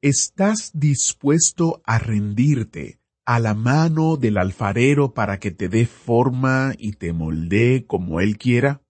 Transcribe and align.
¿Estás 0.00 0.70
dispuesto 0.74 1.82
a 1.84 1.98
rendirte 1.98 3.00
a 3.24 3.40
la 3.40 3.54
mano 3.54 4.16
del 4.16 4.38
alfarero 4.38 5.12
para 5.12 5.40
que 5.40 5.50
te 5.50 5.68
dé 5.68 5.86
forma 5.86 6.72
y 6.78 6.92
te 6.92 7.12
moldee 7.12 7.84
como 7.84 8.20
él 8.20 8.38
quiera? 8.38 8.80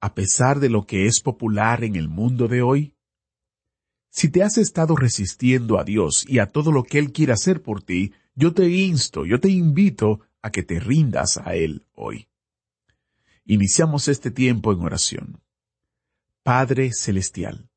A 0.00 0.14
pesar 0.14 0.58
de 0.58 0.70
lo 0.70 0.86
que 0.86 1.04
es 1.04 1.20
popular 1.20 1.84
en 1.84 1.96
el 1.96 2.08
mundo 2.08 2.48
de 2.48 2.62
hoy? 2.62 2.94
Si 4.08 4.30
te 4.30 4.42
has 4.42 4.56
estado 4.56 4.96
resistiendo 4.96 5.78
a 5.78 5.84
Dios 5.84 6.24
y 6.26 6.38
a 6.38 6.46
todo 6.46 6.72
lo 6.72 6.82
que 6.82 6.98
Él 6.98 7.12
quiere 7.12 7.34
hacer 7.34 7.62
por 7.62 7.82
ti, 7.82 8.14
yo 8.34 8.54
te 8.54 8.70
insto, 8.70 9.26
yo 9.26 9.38
te 9.38 9.50
invito 9.50 10.20
a 10.40 10.50
que 10.50 10.62
te 10.62 10.80
rindas 10.80 11.36
a 11.36 11.54
Él 11.54 11.86
hoy. 11.92 12.26
Iniciamos 13.44 14.08
este 14.08 14.30
tiempo 14.30 14.72
en 14.72 14.80
oración. 14.80 15.42
Padre 16.42 16.90
Celestial, 16.92 17.69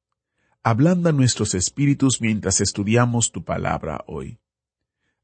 ablanda 0.63 1.12
nuestros 1.12 1.53
espíritus 1.55 2.22
mientras 2.22 2.62
estudiamos 2.62 3.31
tu 3.31 3.44
palabra 3.44 4.03
hoy. 4.08 4.40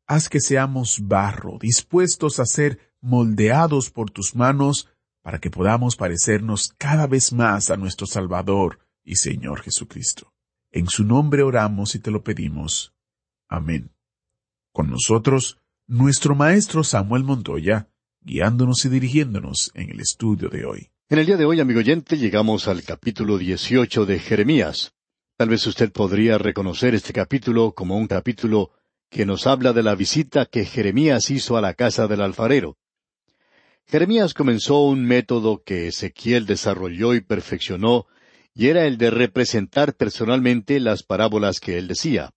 Haz 0.05 0.27
que 0.27 0.41
seamos 0.41 0.99
barro, 1.07 1.57
dispuestos 1.59 2.39
a 2.39 2.45
ser 2.45 2.79
moldeados 2.99 3.89
por 3.89 4.11
tus 4.11 4.35
manos 4.35 4.89
para 5.21 5.39
que 5.39 5.49
podamos 5.49 5.95
parecernos 5.95 6.73
cada 6.77 7.07
vez 7.07 7.31
más 7.31 7.69
a 7.69 7.77
nuestro 7.77 8.05
Salvador 8.05 8.79
y 9.03 9.15
Señor 9.15 9.61
Jesucristo. 9.61 10.33
En 10.71 10.87
su 10.87 11.03
nombre 11.03 11.43
oramos 11.43 11.95
y 11.95 11.99
te 11.99 12.11
lo 12.11 12.23
pedimos. 12.23 12.93
Amén. 13.47 13.91
Con 14.73 14.89
nosotros, 14.89 15.57
nuestro 15.87 16.35
maestro 16.35 16.83
Samuel 16.83 17.23
Montoya, 17.23 17.89
guiándonos 18.21 18.83
y 18.85 18.89
dirigiéndonos 18.89 19.71
en 19.73 19.89
el 19.89 19.99
estudio 20.01 20.49
de 20.49 20.65
hoy. 20.65 20.91
En 21.09 21.17
el 21.17 21.25
día 21.25 21.37
de 21.37 21.45
hoy, 21.45 21.59
amigo 21.59 21.79
oyente, 21.79 22.17
llegamos 22.17 22.67
al 22.67 22.83
capítulo 22.83 23.37
18 23.37 24.05
de 24.05 24.19
Jeremías. 24.19 24.93
Tal 25.39 25.47
vez 25.47 25.65
usted 25.67 25.89
podría 25.93 26.37
reconocer 26.37 26.93
este 26.95 27.13
capítulo 27.13 27.71
como 27.71 27.95
un 27.95 28.07
capítulo 28.07 28.71
que 29.09 29.25
nos 29.25 29.47
habla 29.47 29.71
de 29.71 29.83
la 29.83 29.95
visita 29.95 30.45
que 30.45 30.65
Jeremías 30.65 31.29
hizo 31.29 31.55
a 31.55 31.61
la 31.61 31.75
casa 31.75 32.07
del 32.07 32.19
alfarero. 32.19 32.75
Jeremías 33.87 34.33
comenzó 34.33 34.81
un 34.81 35.05
método 35.05 35.63
que 35.63 35.87
Ezequiel 35.87 36.45
desarrolló 36.45 37.13
y 37.13 37.21
perfeccionó 37.21 38.05
y 38.53 38.67
era 38.67 38.85
el 38.85 38.97
de 38.97 39.11
representar 39.11 39.93
personalmente 39.93 40.77
las 40.81 41.03
parábolas 41.03 41.61
que 41.61 41.77
él 41.77 41.87
decía. 41.87 42.31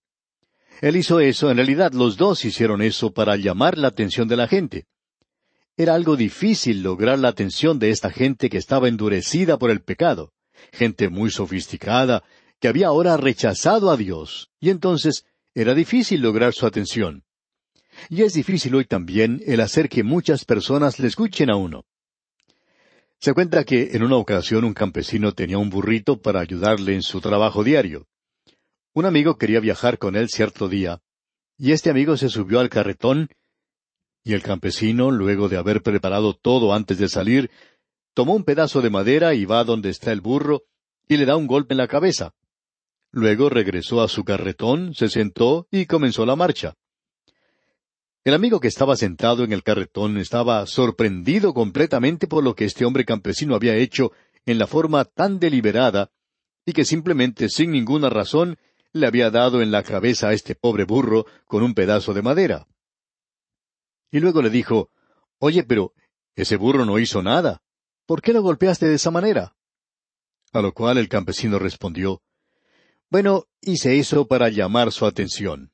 Él 0.79 0.95
hizo 0.95 1.19
eso, 1.19 1.51
en 1.51 1.57
realidad 1.57 1.91
los 1.91 2.15
dos 2.15 2.45
hicieron 2.45 2.81
eso 2.81 3.11
para 3.11 3.35
llamar 3.35 3.77
la 3.77 3.89
atención 3.89 4.29
de 4.29 4.37
la 4.37 4.47
gente. 4.47 4.85
Era 5.75 5.93
algo 5.93 6.15
difícil 6.15 6.83
lograr 6.83 7.19
la 7.19 7.27
atención 7.27 7.79
de 7.79 7.89
esta 7.89 8.11
gente 8.11 8.49
que 8.49 8.59
estaba 8.59 8.87
endurecida 8.87 9.59
por 9.59 9.71
el 9.71 9.81
pecado, 9.81 10.31
gente 10.71 11.09
muy 11.09 11.31
sofisticada, 11.31 12.23
que 12.63 12.69
había 12.69 12.87
ahora 12.87 13.17
rechazado 13.17 13.91
a 13.91 13.97
Dios, 13.97 14.49
y 14.61 14.69
entonces 14.69 15.25
era 15.53 15.73
difícil 15.73 16.21
lograr 16.21 16.53
su 16.53 16.65
atención. 16.65 17.25
Y 18.07 18.21
es 18.21 18.35
difícil 18.35 18.73
hoy 18.75 18.85
también 18.85 19.41
el 19.45 19.59
hacer 19.59 19.89
que 19.89 20.01
muchas 20.01 20.45
personas 20.45 20.97
le 20.97 21.09
escuchen 21.09 21.49
a 21.49 21.57
uno. 21.57 21.83
Se 23.19 23.33
cuenta 23.33 23.65
que 23.65 23.89
en 23.91 24.01
una 24.01 24.15
ocasión 24.15 24.63
un 24.63 24.73
campesino 24.73 25.33
tenía 25.33 25.57
un 25.57 25.69
burrito 25.69 26.21
para 26.21 26.39
ayudarle 26.39 26.93
en 26.93 27.01
su 27.01 27.19
trabajo 27.19 27.65
diario. 27.65 28.07
Un 28.93 29.07
amigo 29.07 29.37
quería 29.37 29.59
viajar 29.59 29.97
con 29.97 30.15
él 30.15 30.29
cierto 30.29 30.69
día, 30.69 31.01
y 31.57 31.73
este 31.73 31.89
amigo 31.89 32.15
se 32.15 32.29
subió 32.29 32.61
al 32.61 32.69
carretón, 32.69 33.27
y 34.23 34.31
el 34.31 34.41
campesino, 34.41 35.11
luego 35.11 35.49
de 35.49 35.57
haber 35.57 35.83
preparado 35.83 36.33
todo 36.33 36.73
antes 36.73 36.97
de 36.97 37.09
salir, 37.09 37.51
tomó 38.13 38.33
un 38.33 38.45
pedazo 38.45 38.81
de 38.81 38.89
madera 38.89 39.33
y 39.33 39.43
va 39.43 39.65
donde 39.65 39.89
está 39.89 40.13
el 40.13 40.21
burro, 40.21 40.61
y 41.09 41.17
le 41.17 41.25
da 41.25 41.35
un 41.35 41.47
golpe 41.47 41.73
en 41.73 41.79
la 41.79 41.89
cabeza. 41.89 42.33
Luego 43.15 43.47
regresó 43.47 44.01
a 44.01 44.07
su 44.07 44.23
carretón, 44.23 44.95
se 44.95 45.07
sentó 45.07 45.67
y 45.69 45.85
comenzó 45.85 46.25
la 46.25 46.35
marcha. 46.35 46.73
El 48.23 48.33
amigo 48.33 48.59
que 48.59 48.67
estaba 48.67 48.95
sentado 48.95 49.43
en 49.43 49.53
el 49.53 49.61
carretón 49.61 50.17
estaba 50.17 50.65
sorprendido 50.65 51.53
completamente 51.53 52.25
por 52.25 52.43
lo 52.43 52.55
que 52.55 52.65
este 52.65 52.85
hombre 52.85 53.05
campesino 53.05 53.53
había 53.53 53.75
hecho 53.75 54.13
en 54.47 54.57
la 54.57 54.65
forma 54.65 55.05
tan 55.05 55.37
deliberada 55.37 56.09
y 56.65 56.73
que 56.73 56.85
simplemente 56.85 57.49
sin 57.49 57.69
ninguna 57.69 58.09
razón 58.09 58.57
le 58.93 59.05
había 59.05 59.29
dado 59.29 59.61
en 59.61 59.69
la 59.69 59.83
cabeza 59.83 60.29
a 60.29 60.33
este 60.33 60.55
pobre 60.55 60.85
burro 60.85 61.27
con 61.45 61.61
un 61.61 61.75
pedazo 61.75 62.15
de 62.15 62.23
madera. 62.23 62.67
Y 64.09 64.21
luego 64.21 64.41
le 64.41 64.49
dijo, 64.49 64.89
Oye, 65.37 65.63
pero 65.63 65.93
ese 66.35 66.55
burro 66.55 66.83
no 66.83 66.97
hizo 66.97 67.21
nada. 67.21 67.61
¿Por 68.07 68.23
qué 68.23 68.33
lo 68.33 68.41
golpeaste 68.41 68.87
de 68.87 68.95
esa 68.95 69.11
manera? 69.11 69.55
A 70.51 70.61
lo 70.61 70.73
cual 70.73 70.97
el 70.97 71.09
campesino 71.09 71.59
respondió, 71.59 72.23
Bueno, 73.13 73.45
hice 73.61 73.99
eso 73.99 74.25
para 74.25 74.49
llamar 74.49 74.91
su 74.91 75.05
atención. 75.05 75.71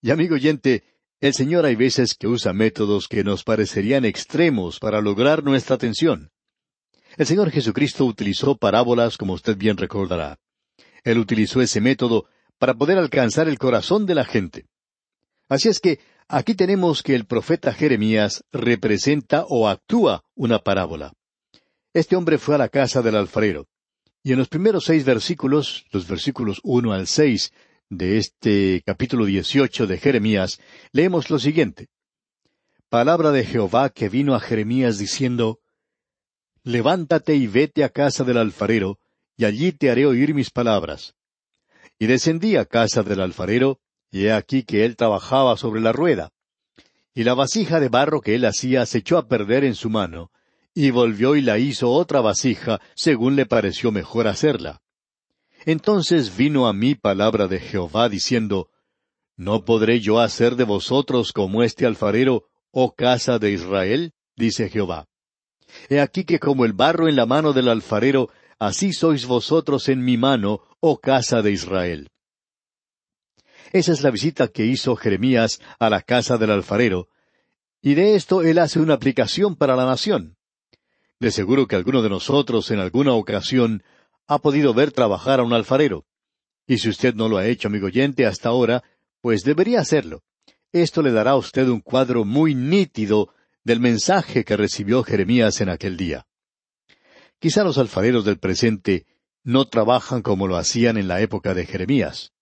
Y 0.00 0.12
amigo 0.12 0.36
oyente, 0.36 0.84
el 1.18 1.34
Señor 1.34 1.66
hay 1.66 1.74
veces 1.74 2.14
que 2.14 2.28
usa 2.28 2.52
métodos 2.52 3.08
que 3.08 3.24
nos 3.24 3.42
parecerían 3.42 4.04
extremos 4.04 4.78
para 4.78 5.00
lograr 5.00 5.42
nuestra 5.42 5.74
atención. 5.74 6.30
El 7.16 7.26
Señor 7.26 7.50
Jesucristo 7.50 8.04
utilizó 8.04 8.56
parábolas, 8.56 9.16
como 9.16 9.32
usted 9.32 9.56
bien 9.56 9.76
recordará. 9.76 10.38
Él 11.02 11.18
utilizó 11.18 11.62
ese 11.62 11.80
método 11.80 12.26
para 12.58 12.74
poder 12.74 12.98
alcanzar 12.98 13.48
el 13.48 13.58
corazón 13.58 14.06
de 14.06 14.14
la 14.14 14.24
gente. 14.24 14.66
Así 15.48 15.68
es 15.68 15.80
que 15.80 15.98
aquí 16.28 16.54
tenemos 16.54 17.02
que 17.02 17.16
el 17.16 17.26
profeta 17.26 17.72
Jeremías 17.74 18.44
representa 18.52 19.46
o 19.48 19.68
actúa 19.68 20.22
una 20.36 20.60
parábola. 20.60 21.12
Este 21.92 22.14
hombre 22.14 22.38
fue 22.38 22.54
a 22.54 22.58
la 22.58 22.68
casa 22.68 23.02
del 23.02 23.16
alfarero. 23.16 23.66
Y 24.22 24.32
en 24.32 24.38
los 24.38 24.48
primeros 24.48 24.84
seis 24.84 25.04
versículos, 25.04 25.86
los 25.92 26.06
versículos 26.06 26.60
uno 26.62 26.92
al 26.92 27.06
seis, 27.06 27.52
de 27.88 28.18
este 28.18 28.82
capítulo 28.84 29.24
18 29.24 29.86
de 29.86 29.98
Jeremías, 29.98 30.60
leemos 30.92 31.30
lo 31.30 31.38
siguiente. 31.38 31.88
Palabra 32.88 33.30
de 33.30 33.44
Jehová 33.44 33.88
que 33.88 34.08
vino 34.08 34.34
a 34.34 34.40
Jeremías 34.40 34.98
diciendo, 34.98 35.60
Levántate 36.62 37.34
y 37.34 37.46
vete 37.46 37.82
a 37.82 37.88
casa 37.88 38.22
del 38.22 38.36
alfarero, 38.36 38.98
y 39.36 39.46
allí 39.46 39.72
te 39.72 39.90
haré 39.90 40.04
oír 40.04 40.34
mis 40.34 40.50
palabras. 40.50 41.14
Y 41.98 42.06
descendí 42.06 42.56
a 42.56 42.66
casa 42.66 43.02
del 43.02 43.20
alfarero, 43.20 43.80
y 44.10 44.26
he 44.26 44.32
aquí 44.32 44.64
que 44.64 44.84
él 44.84 44.96
trabajaba 44.96 45.56
sobre 45.56 45.80
la 45.80 45.92
rueda. 45.92 46.30
Y 47.14 47.24
la 47.24 47.34
vasija 47.34 47.80
de 47.80 47.88
barro 47.88 48.20
que 48.20 48.34
él 48.34 48.44
hacía 48.44 48.84
se 48.84 48.98
echó 48.98 49.16
a 49.16 49.28
perder 49.28 49.64
en 49.64 49.74
su 49.74 49.88
mano, 49.88 50.30
y 50.74 50.90
volvió 50.90 51.36
y 51.36 51.42
la 51.42 51.58
hizo 51.58 51.90
otra 51.90 52.20
vasija, 52.20 52.80
según 52.94 53.36
le 53.36 53.46
pareció 53.46 53.90
mejor 53.92 54.28
hacerla. 54.28 54.80
Entonces 55.66 56.36
vino 56.36 56.66
a 56.66 56.72
mí 56.72 56.94
palabra 56.94 57.46
de 57.46 57.60
Jehová 57.60 58.08
diciendo, 58.08 58.70
¿No 59.36 59.64
podré 59.64 60.00
yo 60.00 60.20
hacer 60.20 60.56
de 60.56 60.64
vosotros 60.64 61.32
como 61.32 61.62
este 61.62 61.86
alfarero, 61.86 62.44
oh 62.70 62.94
casa 62.94 63.38
de 63.38 63.52
Israel? 63.52 64.12
dice 64.36 64.68
Jehová. 64.68 65.06
He 65.88 66.00
aquí 66.00 66.24
que 66.24 66.38
como 66.38 66.64
el 66.64 66.72
barro 66.72 67.08
en 67.08 67.16
la 67.16 67.26
mano 67.26 67.52
del 67.52 67.68
alfarero, 67.68 68.30
así 68.58 68.92
sois 68.92 69.26
vosotros 69.26 69.88
en 69.88 70.04
mi 70.04 70.16
mano, 70.16 70.62
oh 70.80 70.98
casa 70.98 71.42
de 71.42 71.52
Israel. 71.52 72.08
Esa 73.72 73.92
es 73.92 74.02
la 74.02 74.10
visita 74.10 74.48
que 74.48 74.66
hizo 74.66 74.96
Jeremías 74.96 75.60
a 75.78 75.90
la 75.90 76.02
casa 76.02 76.36
del 76.38 76.50
alfarero, 76.50 77.08
y 77.80 77.94
de 77.94 78.16
esto 78.16 78.42
él 78.42 78.58
hace 78.58 78.80
una 78.80 78.94
aplicación 78.94 79.56
para 79.56 79.76
la 79.76 79.86
nación. 79.86 80.36
De 81.20 81.30
seguro 81.30 81.68
que 81.68 81.76
alguno 81.76 82.00
de 82.00 82.08
nosotros 82.08 82.70
en 82.70 82.80
alguna 82.80 83.12
ocasión 83.12 83.82
ha 84.26 84.38
podido 84.38 84.72
ver 84.72 84.90
trabajar 84.90 85.40
a 85.40 85.42
un 85.42 85.52
alfarero. 85.52 86.06
Y 86.66 86.78
si 86.78 86.88
usted 86.88 87.14
no 87.14 87.28
lo 87.28 87.36
ha 87.36 87.46
hecho, 87.46 87.68
amigo 87.68 87.88
oyente, 87.88 88.24
hasta 88.24 88.48
ahora, 88.48 88.82
pues 89.20 89.42
debería 89.44 89.80
hacerlo. 89.80 90.22
Esto 90.72 91.02
le 91.02 91.12
dará 91.12 91.32
a 91.32 91.36
usted 91.36 91.68
un 91.68 91.80
cuadro 91.80 92.24
muy 92.24 92.54
nítido 92.54 93.34
del 93.64 93.80
mensaje 93.80 94.44
que 94.44 94.56
recibió 94.56 95.02
Jeremías 95.02 95.60
en 95.60 95.68
aquel 95.68 95.98
día. 95.98 96.26
Quizá 97.38 97.64
los 97.64 97.76
alfareros 97.76 98.24
del 98.24 98.38
presente 98.38 99.06
no 99.42 99.66
trabajan 99.66 100.22
como 100.22 100.46
lo 100.46 100.56
hacían 100.56 100.96
en 100.96 101.08
la 101.08 101.20
época 101.20 101.52
de 101.52 101.66
Jeremías. 101.66 102.32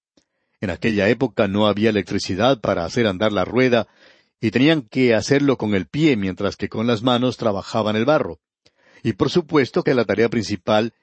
En 0.60 0.70
aquella 0.70 1.08
época 1.08 1.48
no 1.48 1.66
había 1.66 1.90
electricidad 1.90 2.60
para 2.60 2.84
hacer 2.84 3.08
andar 3.08 3.32
la 3.32 3.44
rueda 3.44 3.88
y 4.40 4.52
tenían 4.52 4.82
que 4.82 5.14
hacerlo 5.14 5.56
con 5.56 5.74
el 5.74 5.86
pie 5.86 6.16
mientras 6.16 6.56
que 6.56 6.68
con 6.68 6.86
las 6.86 7.02
manos 7.02 7.36
trabajaban 7.36 7.96
el 7.96 8.04
barro. 8.04 8.38
Y 9.02 9.14
por 9.14 9.30
supuesto 9.30 9.82
que 9.82 9.94
la 9.94 10.04
tarea 10.04 10.28
principal 10.28 10.94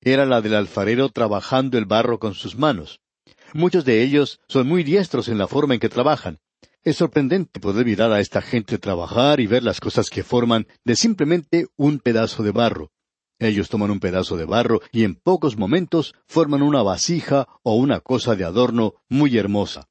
era 0.00 0.26
la 0.26 0.40
del 0.40 0.54
alfarero 0.54 1.08
trabajando 1.10 1.78
el 1.78 1.84
barro 1.84 2.18
con 2.18 2.34
sus 2.34 2.56
manos. 2.56 3.00
Muchos 3.54 3.84
de 3.84 4.02
ellos 4.02 4.40
son 4.48 4.66
muy 4.66 4.82
diestros 4.82 5.28
en 5.28 5.38
la 5.38 5.46
forma 5.46 5.74
en 5.74 5.80
que 5.80 5.88
trabajan. 5.88 6.40
Es 6.82 6.96
sorprendente 6.96 7.60
poder 7.60 7.86
mirar 7.86 8.10
a 8.10 8.20
esta 8.20 8.42
gente 8.42 8.78
trabajar 8.78 9.38
y 9.38 9.46
ver 9.46 9.62
las 9.62 9.80
cosas 9.80 10.10
que 10.10 10.24
forman 10.24 10.66
de 10.84 10.96
simplemente 10.96 11.66
un 11.76 12.00
pedazo 12.00 12.42
de 12.42 12.50
barro. 12.50 12.90
Ellos 13.38 13.68
toman 13.68 13.90
un 13.90 14.00
pedazo 14.00 14.36
de 14.36 14.44
barro 14.44 14.80
y 14.90 15.04
en 15.04 15.14
pocos 15.14 15.56
momentos 15.56 16.14
forman 16.26 16.62
una 16.62 16.82
vasija 16.82 17.46
o 17.62 17.76
una 17.76 18.00
cosa 18.00 18.34
de 18.34 18.44
adorno 18.44 18.94
muy 19.08 19.36
hermosa. 19.36 19.88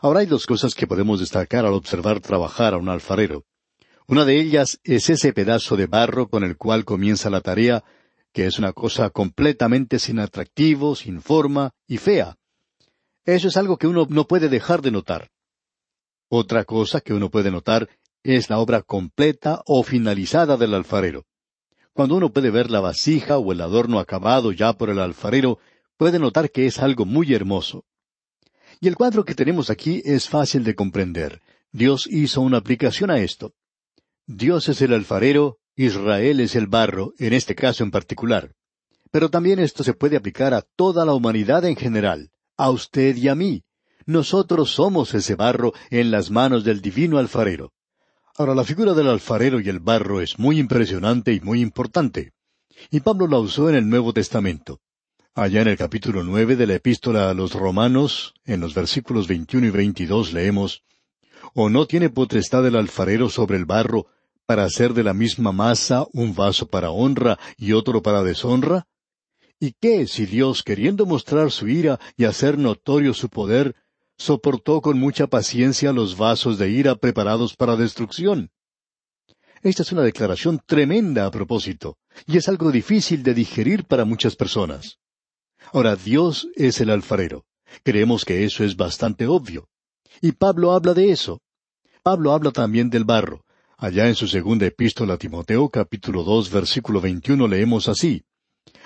Ahora 0.00 0.20
hay 0.20 0.26
dos 0.26 0.46
cosas 0.46 0.74
que 0.74 0.86
podemos 0.86 1.20
destacar 1.20 1.66
al 1.66 1.74
observar 1.74 2.20
trabajar 2.20 2.74
a 2.74 2.78
un 2.78 2.88
alfarero. 2.88 3.44
Una 4.06 4.24
de 4.24 4.40
ellas 4.40 4.80
es 4.84 5.10
ese 5.10 5.32
pedazo 5.32 5.76
de 5.76 5.86
barro 5.86 6.28
con 6.28 6.44
el 6.44 6.56
cual 6.56 6.84
comienza 6.84 7.30
la 7.30 7.40
tarea, 7.40 7.84
que 8.32 8.46
es 8.46 8.58
una 8.58 8.72
cosa 8.72 9.10
completamente 9.10 9.98
sin 9.98 10.18
atractivo, 10.18 10.96
sin 10.96 11.20
forma 11.20 11.72
y 11.86 11.98
fea. 11.98 12.36
Eso 13.24 13.48
es 13.48 13.56
algo 13.56 13.76
que 13.76 13.86
uno 13.86 14.06
no 14.08 14.26
puede 14.26 14.48
dejar 14.48 14.82
de 14.82 14.90
notar. 14.90 15.30
Otra 16.28 16.64
cosa 16.64 17.00
que 17.00 17.14
uno 17.14 17.30
puede 17.30 17.50
notar 17.50 17.88
es 18.24 18.50
la 18.50 18.58
obra 18.58 18.82
completa 18.82 19.62
o 19.66 19.82
finalizada 19.82 20.56
del 20.56 20.74
alfarero. 20.74 21.26
Cuando 21.92 22.16
uno 22.16 22.32
puede 22.32 22.50
ver 22.50 22.70
la 22.70 22.80
vasija 22.80 23.38
o 23.38 23.52
el 23.52 23.60
adorno 23.60 23.98
acabado 23.98 24.50
ya 24.50 24.72
por 24.72 24.88
el 24.88 24.98
alfarero, 24.98 25.58
puede 25.96 26.18
notar 26.18 26.50
que 26.50 26.66
es 26.66 26.78
algo 26.78 27.04
muy 27.04 27.34
hermoso. 27.34 27.84
Y 28.80 28.88
el 28.88 28.96
cuadro 28.96 29.24
que 29.24 29.34
tenemos 29.34 29.70
aquí 29.70 30.02
es 30.04 30.28
fácil 30.28 30.64
de 30.64 30.74
comprender. 30.74 31.42
Dios 31.70 32.08
hizo 32.10 32.40
una 32.40 32.58
aplicación 32.58 33.10
a 33.10 33.18
esto. 33.18 33.54
Dios 34.26 34.68
es 34.68 34.80
el 34.82 34.92
alfarero, 34.92 35.58
Israel 35.74 36.40
es 36.40 36.54
el 36.54 36.66
barro, 36.66 37.12
en 37.18 37.32
este 37.32 37.54
caso 37.54 37.82
en 37.82 37.90
particular. 37.90 38.52
Pero 39.10 39.30
también 39.30 39.58
esto 39.58 39.82
se 39.84 39.94
puede 39.94 40.16
aplicar 40.16 40.54
a 40.54 40.62
toda 40.76 41.04
la 41.04 41.14
humanidad 41.14 41.64
en 41.64 41.76
general, 41.76 42.30
a 42.56 42.70
usted 42.70 43.16
y 43.16 43.28
a 43.28 43.34
mí. 43.34 43.64
Nosotros 44.06 44.70
somos 44.70 45.14
ese 45.14 45.34
barro 45.34 45.72
en 45.90 46.10
las 46.10 46.30
manos 46.30 46.64
del 46.64 46.80
divino 46.80 47.18
alfarero. 47.18 47.72
Ahora, 48.36 48.54
la 48.54 48.64
figura 48.64 48.94
del 48.94 49.08
alfarero 49.08 49.60
y 49.60 49.68
el 49.68 49.80
barro 49.80 50.20
es 50.20 50.38
muy 50.38 50.58
impresionante 50.58 51.32
y 51.34 51.40
muy 51.40 51.60
importante. 51.60 52.32
Y 52.90 53.00
Pablo 53.00 53.26
la 53.26 53.38
usó 53.38 53.68
en 53.68 53.74
el 53.74 53.88
Nuevo 53.88 54.12
Testamento. 54.12 54.80
Allá 55.34 55.62
en 55.62 55.68
el 55.68 55.76
capítulo 55.76 56.22
nueve 56.24 56.56
de 56.56 56.66
la 56.66 56.74
epístola 56.74 57.30
a 57.30 57.34
los 57.34 57.54
Romanos, 57.54 58.34
en 58.44 58.60
los 58.60 58.74
versículos 58.74 59.28
veintiuno 59.28 59.66
y 59.66 59.70
veintidós 59.70 60.32
leemos 60.32 60.82
¿O 61.54 61.68
no 61.68 61.86
tiene 61.86 62.08
potestad 62.08 62.66
el 62.66 62.76
alfarero 62.76 63.28
sobre 63.28 63.56
el 63.56 63.66
barro 63.66 64.06
para 64.46 64.64
hacer 64.64 64.94
de 64.94 65.04
la 65.04 65.12
misma 65.12 65.52
masa 65.52 66.06
un 66.12 66.34
vaso 66.34 66.66
para 66.68 66.90
honra 66.90 67.38
y 67.56 67.72
otro 67.72 68.02
para 68.02 68.22
deshonra? 68.22 68.86
¿Y 69.60 69.72
qué 69.80 70.06
si 70.06 70.26
Dios, 70.26 70.62
queriendo 70.62 71.06
mostrar 71.06 71.50
su 71.50 71.68
ira 71.68 72.00
y 72.16 72.24
hacer 72.24 72.58
notorio 72.58 73.14
su 73.14 73.28
poder, 73.28 73.76
soportó 74.16 74.80
con 74.80 74.98
mucha 74.98 75.26
paciencia 75.26 75.92
los 75.92 76.16
vasos 76.16 76.58
de 76.58 76.70
ira 76.70 76.96
preparados 76.96 77.54
para 77.54 77.76
destrucción? 77.76 78.50
Esta 79.62 79.82
es 79.82 79.92
una 79.92 80.02
declaración 80.02 80.60
tremenda 80.66 81.26
a 81.26 81.30
propósito, 81.30 81.96
y 82.26 82.38
es 82.38 82.48
algo 82.48 82.72
difícil 82.72 83.22
de 83.22 83.34
digerir 83.34 83.84
para 83.84 84.04
muchas 84.04 84.34
personas. 84.34 84.98
Ahora, 85.72 85.94
Dios 85.94 86.48
es 86.56 86.80
el 86.80 86.90
alfarero. 86.90 87.44
Creemos 87.84 88.24
que 88.24 88.44
eso 88.44 88.64
es 88.64 88.76
bastante 88.76 89.28
obvio. 89.28 89.68
Y 90.20 90.32
Pablo 90.32 90.72
habla 90.72 90.94
de 90.94 91.10
eso. 91.10 91.40
Pablo 92.02 92.32
habla 92.32 92.50
también 92.50 92.90
del 92.90 93.04
barro. 93.04 93.44
Allá 93.76 94.08
en 94.08 94.14
su 94.14 94.28
segunda 94.28 94.66
epístola 94.66 95.14
a 95.14 95.18
Timoteo, 95.18 95.68
capítulo 95.68 96.22
dos, 96.22 96.50
versículo 96.50 97.00
veintiuno, 97.00 97.48
leemos 97.48 97.88
así. 97.88 98.24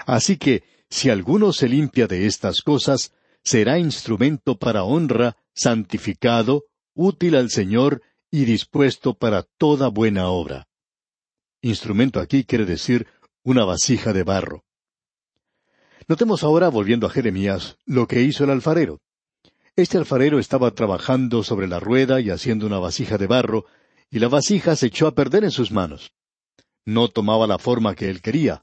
Así 0.06 0.38
que, 0.38 0.62
si 0.88 1.10
alguno 1.10 1.52
se 1.52 1.68
limpia 1.68 2.06
de 2.06 2.26
estas 2.26 2.62
cosas, 2.62 3.12
será 3.42 3.78
instrumento 3.78 4.58
para 4.58 4.84
honra, 4.84 5.36
santificado, 5.54 6.64
útil 6.94 7.36
al 7.36 7.50
Señor 7.50 8.02
y 8.30 8.44
dispuesto 8.44 9.14
para 9.14 9.44
toda 9.58 9.88
buena 9.88 10.28
obra. 10.28 10.66
Instrumento 11.60 12.20
aquí 12.20 12.44
quiere 12.44 12.64
decir 12.64 13.06
una 13.42 13.64
vasija 13.64 14.12
de 14.12 14.22
barro. 14.22 14.64
Notemos 16.08 16.42
ahora, 16.42 16.68
volviendo 16.68 17.06
a 17.06 17.10
Jeremías, 17.10 17.76
lo 17.84 18.06
que 18.06 18.22
hizo 18.22 18.44
el 18.44 18.50
alfarero. 18.50 19.00
Este 19.76 19.98
alfarero 19.98 20.38
estaba 20.38 20.70
trabajando 20.70 21.42
sobre 21.42 21.68
la 21.68 21.78
rueda 21.78 22.22
y 22.22 22.30
haciendo 22.30 22.66
una 22.66 22.78
vasija 22.78 23.18
de 23.18 23.26
barro, 23.26 23.66
y 24.10 24.20
la 24.20 24.28
vasija 24.28 24.74
se 24.74 24.86
echó 24.86 25.06
a 25.06 25.14
perder 25.14 25.44
en 25.44 25.50
sus 25.50 25.70
manos. 25.70 26.12
No 26.86 27.08
tomaba 27.08 27.46
la 27.46 27.58
forma 27.58 27.94
que 27.94 28.08
él 28.08 28.22
quería. 28.22 28.62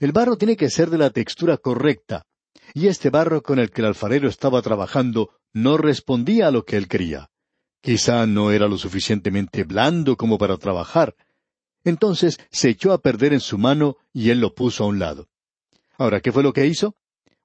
El 0.00 0.12
barro 0.12 0.38
tiene 0.38 0.56
que 0.56 0.70
ser 0.70 0.88
de 0.88 0.96
la 0.96 1.10
textura 1.10 1.58
correcta, 1.58 2.24
y 2.72 2.86
este 2.86 3.10
barro 3.10 3.42
con 3.42 3.58
el 3.58 3.70
que 3.70 3.82
el 3.82 3.88
alfarero 3.88 4.26
estaba 4.26 4.62
trabajando 4.62 5.34
no 5.52 5.76
respondía 5.76 6.48
a 6.48 6.50
lo 6.50 6.64
que 6.64 6.78
él 6.78 6.88
quería. 6.88 7.28
Quizá 7.82 8.26
no 8.26 8.50
era 8.50 8.68
lo 8.68 8.78
suficientemente 8.78 9.64
blando 9.64 10.16
como 10.16 10.38
para 10.38 10.56
trabajar. 10.56 11.14
Entonces 11.84 12.40
se 12.50 12.70
echó 12.70 12.92
a 12.92 13.02
perder 13.02 13.34
en 13.34 13.40
su 13.40 13.58
mano 13.58 13.98
y 14.14 14.30
él 14.30 14.40
lo 14.40 14.54
puso 14.54 14.84
a 14.84 14.86
un 14.86 14.98
lado. 14.98 15.28
Ahora, 15.98 16.20
¿qué 16.20 16.32
fue 16.32 16.42
lo 16.42 16.54
que 16.54 16.66
hizo? 16.66 16.96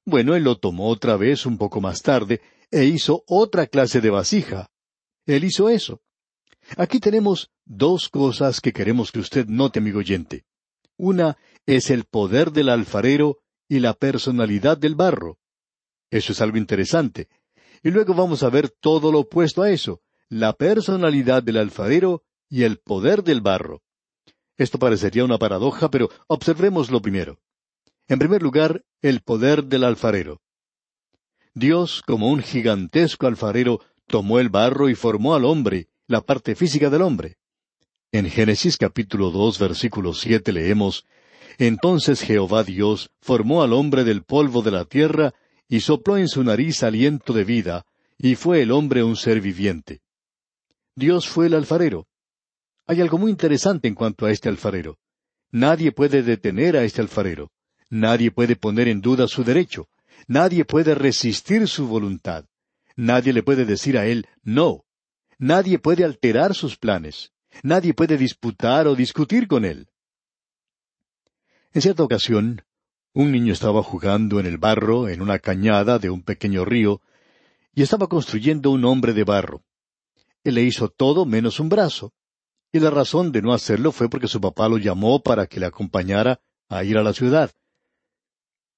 Bueno, 0.05 0.35
él 0.35 0.43
lo 0.43 0.57
tomó 0.57 0.87
otra 0.87 1.17
vez 1.17 1.45
un 1.45 1.57
poco 1.57 1.81
más 1.81 2.01
tarde 2.01 2.41
e 2.73 2.85
hizo 2.85 3.23
otra 3.27 3.67
clase 3.67 4.01
de 4.01 4.09
vasija. 4.09 4.71
Él 5.27 5.43
hizo 5.43 5.69
eso. 5.69 6.01
Aquí 6.75 6.99
tenemos 6.99 7.51
dos 7.65 8.09
cosas 8.09 8.59
que 8.61 8.73
queremos 8.73 9.11
que 9.11 9.19
usted 9.19 9.45
note, 9.45 9.77
amigo 9.77 9.99
oyente. 9.99 10.45
Una 10.97 11.37
es 11.67 11.91
el 11.91 12.05
poder 12.05 12.51
del 12.51 12.69
alfarero 12.69 13.37
y 13.69 13.79
la 13.79 13.93
personalidad 13.93 14.77
del 14.77 14.95
barro. 14.95 15.37
Eso 16.09 16.31
es 16.31 16.41
algo 16.41 16.57
interesante. 16.57 17.27
Y 17.83 17.91
luego 17.91 18.15
vamos 18.15 18.41
a 18.41 18.49
ver 18.49 18.69
todo 18.69 19.11
lo 19.11 19.19
opuesto 19.19 19.61
a 19.61 19.69
eso, 19.69 20.01
la 20.29 20.53
personalidad 20.53 21.43
del 21.43 21.57
alfarero 21.57 22.23
y 22.49 22.63
el 22.63 22.79
poder 22.79 23.23
del 23.23 23.41
barro. 23.41 23.83
Esto 24.57 24.79
parecería 24.79 25.25
una 25.25 25.37
paradoja, 25.37 25.91
pero 25.91 26.09
observémoslo 26.27 27.01
primero. 27.01 27.39
En 28.07 28.17
primer 28.17 28.41
lugar, 28.41 28.83
el 29.01 29.21
poder 29.21 29.65
del 29.65 29.83
alfarero. 29.83 30.42
Dios, 31.53 32.01
como 32.05 32.29
un 32.29 32.41
gigantesco 32.41 33.27
alfarero, 33.27 33.79
tomó 34.07 34.39
el 34.39 34.49
barro 34.49 34.89
y 34.89 34.95
formó 34.95 35.35
al 35.35 35.45
hombre, 35.45 35.87
la 36.07 36.21
parte 36.21 36.55
física 36.55 36.89
del 36.89 37.01
hombre. 37.01 37.37
En 38.11 38.29
Génesis 38.29 38.77
capítulo 38.77 39.31
dos 39.31 39.57
versículo 39.59 40.13
siete 40.13 40.51
leemos 40.51 41.05
entonces 41.57 42.21
Jehová 42.21 42.63
Dios 42.63 43.11
formó 43.21 43.63
al 43.63 43.73
hombre 43.73 44.03
del 44.03 44.23
polvo 44.23 44.61
de 44.61 44.71
la 44.71 44.85
tierra 44.85 45.33
y 45.67 45.81
sopló 45.81 46.17
en 46.17 46.27
su 46.27 46.43
nariz 46.43 46.83
aliento 46.83 47.33
de 47.33 47.43
vida, 47.43 47.85
y 48.17 48.35
fue 48.35 48.61
el 48.61 48.71
hombre 48.71 49.03
un 49.03 49.15
ser 49.15 49.41
viviente. 49.41 50.01
Dios 50.95 51.27
fue 51.27 51.47
el 51.47 51.53
alfarero. 51.53 52.07
Hay 52.85 53.01
algo 53.01 53.17
muy 53.17 53.31
interesante 53.31 53.87
en 53.87 53.95
cuanto 53.95 54.25
a 54.25 54.31
este 54.31 54.49
alfarero. 54.49 54.97
Nadie 55.51 55.91
puede 55.91 56.21
detener 56.23 56.75
a 56.77 56.83
este 56.83 57.01
alfarero. 57.01 57.51
Nadie 57.89 58.31
puede 58.31 58.55
poner 58.55 58.87
en 58.87 59.01
duda 59.01 59.27
su 59.27 59.43
derecho. 59.43 59.87
Nadie 60.27 60.65
puede 60.65 60.95
resistir 60.95 61.67
su 61.67 61.87
voluntad. 61.87 62.45
Nadie 62.95 63.33
le 63.33 63.43
puede 63.43 63.65
decir 63.65 63.97
a 63.97 64.05
él 64.05 64.27
no. 64.43 64.85
Nadie 65.37 65.79
puede 65.79 66.03
alterar 66.03 66.53
sus 66.55 66.77
planes. 66.77 67.31
Nadie 67.61 67.93
puede 67.93 68.17
disputar 68.17 68.87
o 68.87 68.95
discutir 68.95 69.47
con 69.47 69.65
él. 69.65 69.89
En 71.71 71.81
cierta 71.81 72.03
ocasión, 72.03 72.63
un 73.13 73.31
niño 73.31 73.53
estaba 73.53 73.83
jugando 73.83 74.39
en 74.39 74.45
el 74.45 74.57
barro 74.57 75.07
en 75.07 75.21
una 75.21 75.39
cañada 75.39 75.99
de 75.99 76.09
un 76.09 76.23
pequeño 76.23 76.65
río, 76.65 77.01
y 77.75 77.83
estaba 77.83 78.07
construyendo 78.07 78.71
un 78.71 78.85
hombre 78.85 79.13
de 79.13 79.23
barro. 79.23 79.63
Él 80.43 80.55
le 80.55 80.63
hizo 80.63 80.89
todo 80.89 81.25
menos 81.25 81.59
un 81.59 81.69
brazo, 81.69 82.13
y 82.71 82.79
la 82.79 82.89
razón 82.89 83.31
de 83.31 83.41
no 83.41 83.53
hacerlo 83.53 83.91
fue 83.91 84.09
porque 84.09 84.27
su 84.27 84.41
papá 84.41 84.67
lo 84.67 84.77
llamó 84.77 85.21
para 85.21 85.45
que 85.45 85.59
le 85.59 85.67
acompañara 85.67 86.41
a 86.69 86.83
ir 86.83 86.97
a 86.97 87.03
la 87.03 87.13
ciudad. 87.13 87.51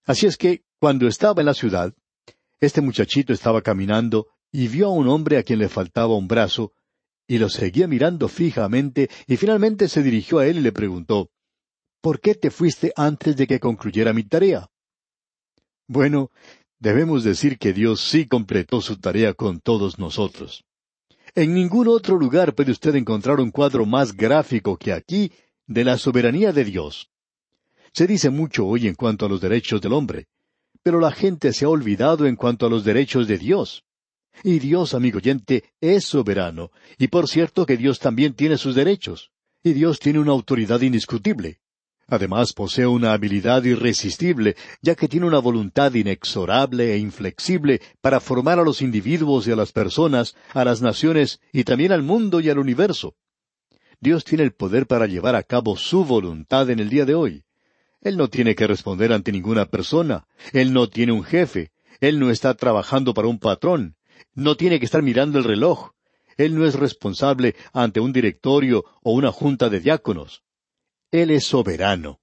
Así 0.03 0.25
es 0.25 0.37
que, 0.37 0.64
cuando 0.79 1.07
estaba 1.07 1.41
en 1.41 1.47
la 1.47 1.53
ciudad, 1.53 1.93
este 2.59 2.81
muchachito 2.81 3.33
estaba 3.33 3.61
caminando 3.61 4.27
y 4.51 4.67
vio 4.67 4.87
a 4.87 4.91
un 4.91 5.07
hombre 5.07 5.37
a 5.37 5.43
quien 5.43 5.59
le 5.59 5.69
faltaba 5.69 6.15
un 6.15 6.27
brazo, 6.27 6.71
y 7.27 7.37
lo 7.37 7.49
seguía 7.49 7.87
mirando 7.87 8.27
fijamente, 8.27 9.09
y 9.27 9.37
finalmente 9.37 9.87
se 9.87 10.03
dirigió 10.03 10.39
a 10.39 10.47
él 10.47 10.57
y 10.57 10.61
le 10.61 10.71
preguntó, 10.71 11.29
¿por 12.01 12.19
qué 12.19 12.35
te 12.35 12.51
fuiste 12.51 12.93
antes 12.95 13.35
de 13.35 13.47
que 13.47 13.59
concluyera 13.59 14.13
mi 14.13 14.23
tarea? 14.23 14.69
Bueno, 15.87 16.31
debemos 16.79 17.23
decir 17.23 17.57
que 17.57 17.73
Dios 17.73 18.01
sí 18.01 18.27
completó 18.27 18.81
su 18.81 18.97
tarea 18.97 19.33
con 19.33 19.59
todos 19.59 19.99
nosotros. 19.99 20.63
En 21.33 21.53
ningún 21.53 21.87
otro 21.87 22.17
lugar 22.17 22.55
puede 22.55 22.71
usted 22.71 22.95
encontrar 22.95 23.39
un 23.39 23.51
cuadro 23.51 23.85
más 23.85 24.15
gráfico 24.15 24.77
que 24.77 24.93
aquí 24.93 25.31
de 25.67 25.83
la 25.83 25.97
soberanía 25.97 26.53
de 26.53 26.63
Dios. 26.63 27.09
Se 27.91 28.07
dice 28.07 28.29
mucho 28.29 28.65
hoy 28.65 28.87
en 28.87 28.95
cuanto 28.95 29.25
a 29.25 29.29
los 29.29 29.41
derechos 29.41 29.81
del 29.81 29.93
hombre, 29.93 30.27
pero 30.85 30.99
la 30.99 31.11
gente 31.11 31.51
se 31.51 31.65
ha 31.65 31.69
olvidado 31.69 32.27
en 32.27 32.35
cuanto 32.35 32.67
a 32.67 32.69
los 32.69 32.83
derechos 32.83 33.27
de 33.27 33.39
Dios. 33.39 33.85
Y 34.43 34.59
Dios, 34.59 34.93
amigo 34.93 35.17
oyente, 35.17 35.63
es 35.81 36.05
soberano, 36.05 36.69
y 36.99 37.07
por 37.07 37.27
cierto 37.27 37.65
que 37.65 37.75
Dios 37.75 37.97
también 37.97 38.35
tiene 38.35 38.59
sus 38.59 38.75
derechos, 38.75 39.31
y 39.63 39.73
Dios 39.73 39.97
tiene 39.97 40.19
una 40.19 40.33
autoridad 40.33 40.81
indiscutible. 40.81 41.59
Además 42.05 42.53
posee 42.53 42.85
una 42.85 43.13
habilidad 43.13 43.63
irresistible, 43.63 44.55
ya 44.79 44.93
que 44.93 45.07
tiene 45.07 45.25
una 45.25 45.39
voluntad 45.39 45.91
inexorable 45.95 46.93
e 46.93 46.99
inflexible 46.99 47.81
para 47.99 48.19
formar 48.19 48.59
a 48.59 48.63
los 48.63 48.83
individuos 48.83 49.47
y 49.47 49.51
a 49.53 49.55
las 49.55 49.71
personas, 49.71 50.35
a 50.53 50.63
las 50.63 50.83
naciones 50.83 51.39
y 51.51 51.63
también 51.63 51.93
al 51.93 52.03
mundo 52.03 52.41
y 52.41 52.51
al 52.51 52.59
universo. 52.59 53.15
Dios 53.99 54.23
tiene 54.23 54.43
el 54.43 54.53
poder 54.53 54.85
para 54.85 55.07
llevar 55.07 55.35
a 55.35 55.41
cabo 55.41 55.77
su 55.77 56.05
voluntad 56.05 56.69
en 56.69 56.79
el 56.79 56.91
día 56.91 57.05
de 57.05 57.15
hoy. 57.15 57.44
Él 58.05 58.17
no 58.17 58.29
tiene 58.29 58.53
que 58.53 58.67
responder 58.67 59.11
ante 59.11 59.31
ninguna 59.31 59.65
persona. 59.65 60.27
Él 60.53 60.73
no 60.73 60.87
tiene 60.89 61.11
un 61.11 61.23
jefe. 61.23 61.71
Él 61.99 62.19
no 62.19 62.29
está 62.29 62.53
trabajando 62.53 63.15
para 63.15 63.27
un 63.27 63.39
patrón. 63.39 63.95
No 64.35 64.55
tiene 64.55 64.77
que 64.77 64.85
estar 64.85 65.01
mirando 65.01 65.39
el 65.39 65.43
reloj. 65.43 65.89
Él 66.37 66.53
no 66.53 66.67
es 66.67 66.75
responsable 66.75 67.55
ante 67.73 67.99
un 67.99 68.13
directorio 68.13 68.85
o 69.01 69.13
una 69.13 69.31
junta 69.31 69.69
de 69.69 69.79
diáconos. 69.79 70.43
Él 71.09 71.31
es 71.31 71.45
soberano. 71.45 72.19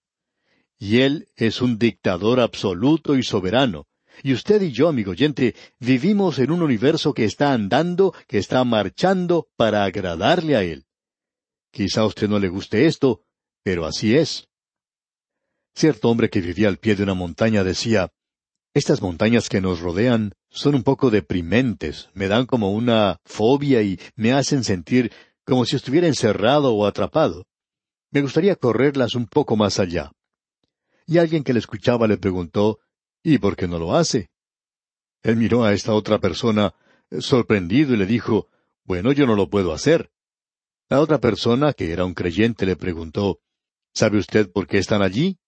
Y 0.78 1.00
Él 1.00 1.26
es 1.34 1.60
un 1.60 1.80
dictador 1.80 2.38
absoluto 2.38 3.16
y 3.16 3.24
soberano. 3.24 3.88
Y 4.22 4.34
usted 4.34 4.62
y 4.62 4.70
yo, 4.70 4.88
amigo 4.88 5.10
oyente, 5.10 5.56
vivimos 5.80 6.38
en 6.38 6.52
un 6.52 6.62
universo 6.62 7.12
que 7.12 7.24
está 7.24 7.52
andando, 7.52 8.14
que 8.28 8.38
está 8.38 8.62
marchando 8.62 9.48
para 9.56 9.82
agradarle 9.82 10.54
a 10.54 10.62
Él. 10.62 10.84
Quizá 11.72 12.02
a 12.02 12.06
usted 12.06 12.28
no 12.28 12.38
le 12.38 12.50
guste 12.50 12.86
esto, 12.86 13.24
pero 13.64 13.84
así 13.84 14.14
es. 14.14 14.48
Cierto 15.75 16.09
hombre 16.09 16.29
que 16.29 16.41
vivía 16.41 16.69
al 16.69 16.79
pie 16.79 16.95
de 16.95 17.02
una 17.02 17.14
montaña 17.14 17.64
decía, 17.64 18.12
Estas 18.75 19.02
montañas 19.02 19.49
que 19.49 19.61
nos 19.61 19.81
rodean 19.81 20.33
son 20.50 20.75
un 20.75 20.83
poco 20.83 21.11
deprimentes, 21.11 22.11
me 22.14 22.29
dan 22.29 22.47
como 22.47 22.73
una 22.73 23.19
fobia 23.25 23.83
y 23.83 23.99
me 24.17 24.33
hacen 24.33 24.64
sentir 24.64 25.12
como 25.45 25.64
si 25.64 25.76
estuviera 25.76 26.07
encerrado 26.07 26.75
o 26.75 26.87
atrapado. 26.87 27.47
Me 28.11 28.21
gustaría 28.21 28.57
correrlas 28.57 29.14
un 29.14 29.26
poco 29.26 29.57
más 29.57 29.79
allá. 29.79 30.12
Y 31.07 31.19
alguien 31.19 31.43
que 31.43 31.52
le 31.52 31.59
escuchaba 31.59 32.07
le 32.07 32.19
preguntó, 32.19 32.79
¿Y 33.23 33.38
por 33.38 33.57
qué 33.57 33.67
no 33.67 33.79
lo 33.79 33.95
hace? 33.95 34.31
Él 35.23 35.37
miró 35.37 35.64
a 35.64 35.73
esta 35.73 35.95
otra 35.95 36.19
persona 36.19 36.75
sorprendido 37.19 37.95
y 37.95 37.97
le 37.97 38.07
dijo, 38.07 38.49
Bueno, 38.85 39.12
yo 39.12 39.26
no 39.26 39.37
lo 39.37 39.49
puedo 39.49 39.73
hacer. 39.73 40.11
La 40.88 41.00
otra 41.00 41.19
persona, 41.19 41.73
que 41.73 41.93
era 41.93 42.05
un 42.05 42.14
creyente, 42.14 42.67
le 42.67 42.76
preguntó, 42.76 43.41
¿Sabe 43.95 44.19
usted 44.19 44.50
por 44.50 44.67
qué 44.67 44.79
están 44.79 45.02
allí? 45.02 45.38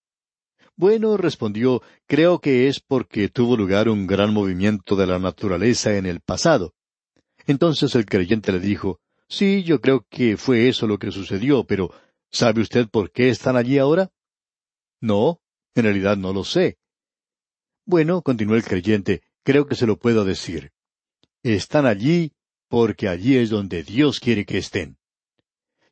Bueno, 0.76 1.16
respondió, 1.16 1.83
creo 2.07 2.40
que 2.40 2.69
es 2.69 2.81
porque 2.81 3.28
tuvo 3.28 3.57
lugar 3.57 3.88
un 3.88 4.07
gran 4.07 4.33
movimiento 4.33 4.97
de 4.97 5.07
la 5.07 5.19
naturaleza 5.19 5.97
en 5.97 6.07
el 6.07 6.21
pasado. 6.21 6.75
Entonces 7.47 7.95
el 7.95 8.07
creyente 8.07 8.50
le 8.50 8.59
dijo, 8.59 9.00
Sí, 9.28 9.62
yo 9.62 9.81
creo 9.81 10.07
que 10.09 10.37
fue 10.37 10.69
eso 10.69 10.87
lo 10.87 10.99
que 10.99 11.11
sucedió, 11.11 11.64
pero 11.64 11.90
¿sabe 12.31 12.61
usted 12.61 12.88
por 12.88 13.11
qué 13.11 13.31
están 13.31 13.57
allí 13.57 13.78
ahora? 13.78 14.11
No, 15.00 15.40
en 15.75 15.85
realidad 15.85 16.16
no 16.16 16.33
lo 16.33 16.45
sé. 16.45 16.78
Bueno, 17.87 18.23
continuó 18.23 18.57
el 18.57 18.64
creyente, 18.64 19.23
creo 19.43 19.66
que 19.66 19.75
se 19.75 19.87
lo 19.87 19.99
puedo 19.99 20.25
decir. 20.25 20.73
Están 21.43 21.87
allí 21.87 22.33
porque 22.69 23.09
allí 23.09 23.37
es 23.37 23.50
donde 23.50 23.83
Dios 23.83 24.21
quiere 24.21 24.45
que 24.45 24.59
estén. 24.59 24.99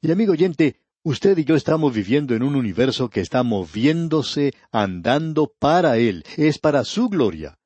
Y 0.00 0.10
amigo 0.10 0.32
oyente, 0.32 0.80
usted 1.04 1.36
y 1.38 1.44
yo 1.44 1.54
estamos 1.54 1.92
viviendo 1.92 2.34
en 2.34 2.42
un 2.42 2.54
universo 2.54 3.10
que 3.10 3.20
está 3.20 3.42
moviéndose, 3.42 4.54
andando 4.70 5.52
para 5.58 5.98
Él, 5.98 6.24
es 6.36 6.58
para 6.58 6.84
su 6.84 7.08
gloria. 7.08 7.58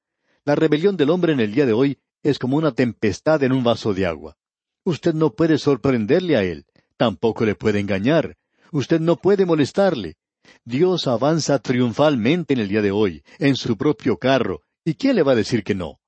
La 0.45 0.55
rebelión 0.55 0.97
del 0.97 1.11
hombre 1.11 1.33
en 1.33 1.40
el 1.40 1.52
día 1.52 1.66
de 1.66 1.73
hoy 1.73 1.99
es 2.23 2.38
como 2.38 2.57
una 2.57 2.73
tempestad 2.73 3.43
en 3.43 3.52
un 3.52 3.62
vaso 3.64 3.95
de 3.95 4.07
agua. 4.07 4.37
Usted 4.85 5.14
no 5.14 5.33
puede 5.35 5.59
sorprenderle 5.59 6.37
a 6.37 6.45
Él, 6.45 6.66
tampoco 6.97 7.45
le 7.45 7.55
puede 7.55 7.81
engañar, 7.81 8.37
usted 8.73 9.00
no 9.00 9.16
puede 9.16 9.45
molestarle. 9.45 10.16
Dios 10.64 11.07
avanza 11.07 11.59
triunfalmente 11.59 12.55
en 12.55 12.61
el 12.61 12.69
día 12.69 12.83
de 12.83 12.93
hoy, 12.93 13.23
en 13.38 13.57
su 13.57 13.76
propio 13.76 14.16
carro, 14.16 14.62
¿y 14.85 14.95
quién 14.95 15.16
le 15.16 15.23
va 15.23 15.33
a 15.33 15.37
decir 15.37 15.64
que 15.64 15.75
no? 15.75 15.99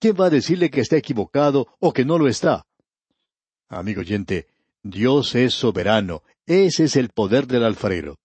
¿Quién 0.00 0.16
va 0.20 0.26
a 0.26 0.30
decirle 0.30 0.70
que 0.70 0.80
está 0.80 0.96
equivocado 0.96 1.68
o 1.78 1.92
que 1.92 2.04
no 2.04 2.18
lo 2.18 2.28
está? 2.28 2.66
Amigo 3.68 4.00
oyente, 4.00 4.48
Dios 4.82 5.34
es 5.34 5.54
soberano, 5.54 6.22
ese 6.46 6.84
es 6.84 6.96
el 6.96 7.08
poder 7.08 7.46
del 7.46 7.64
alfarero. 7.64 8.18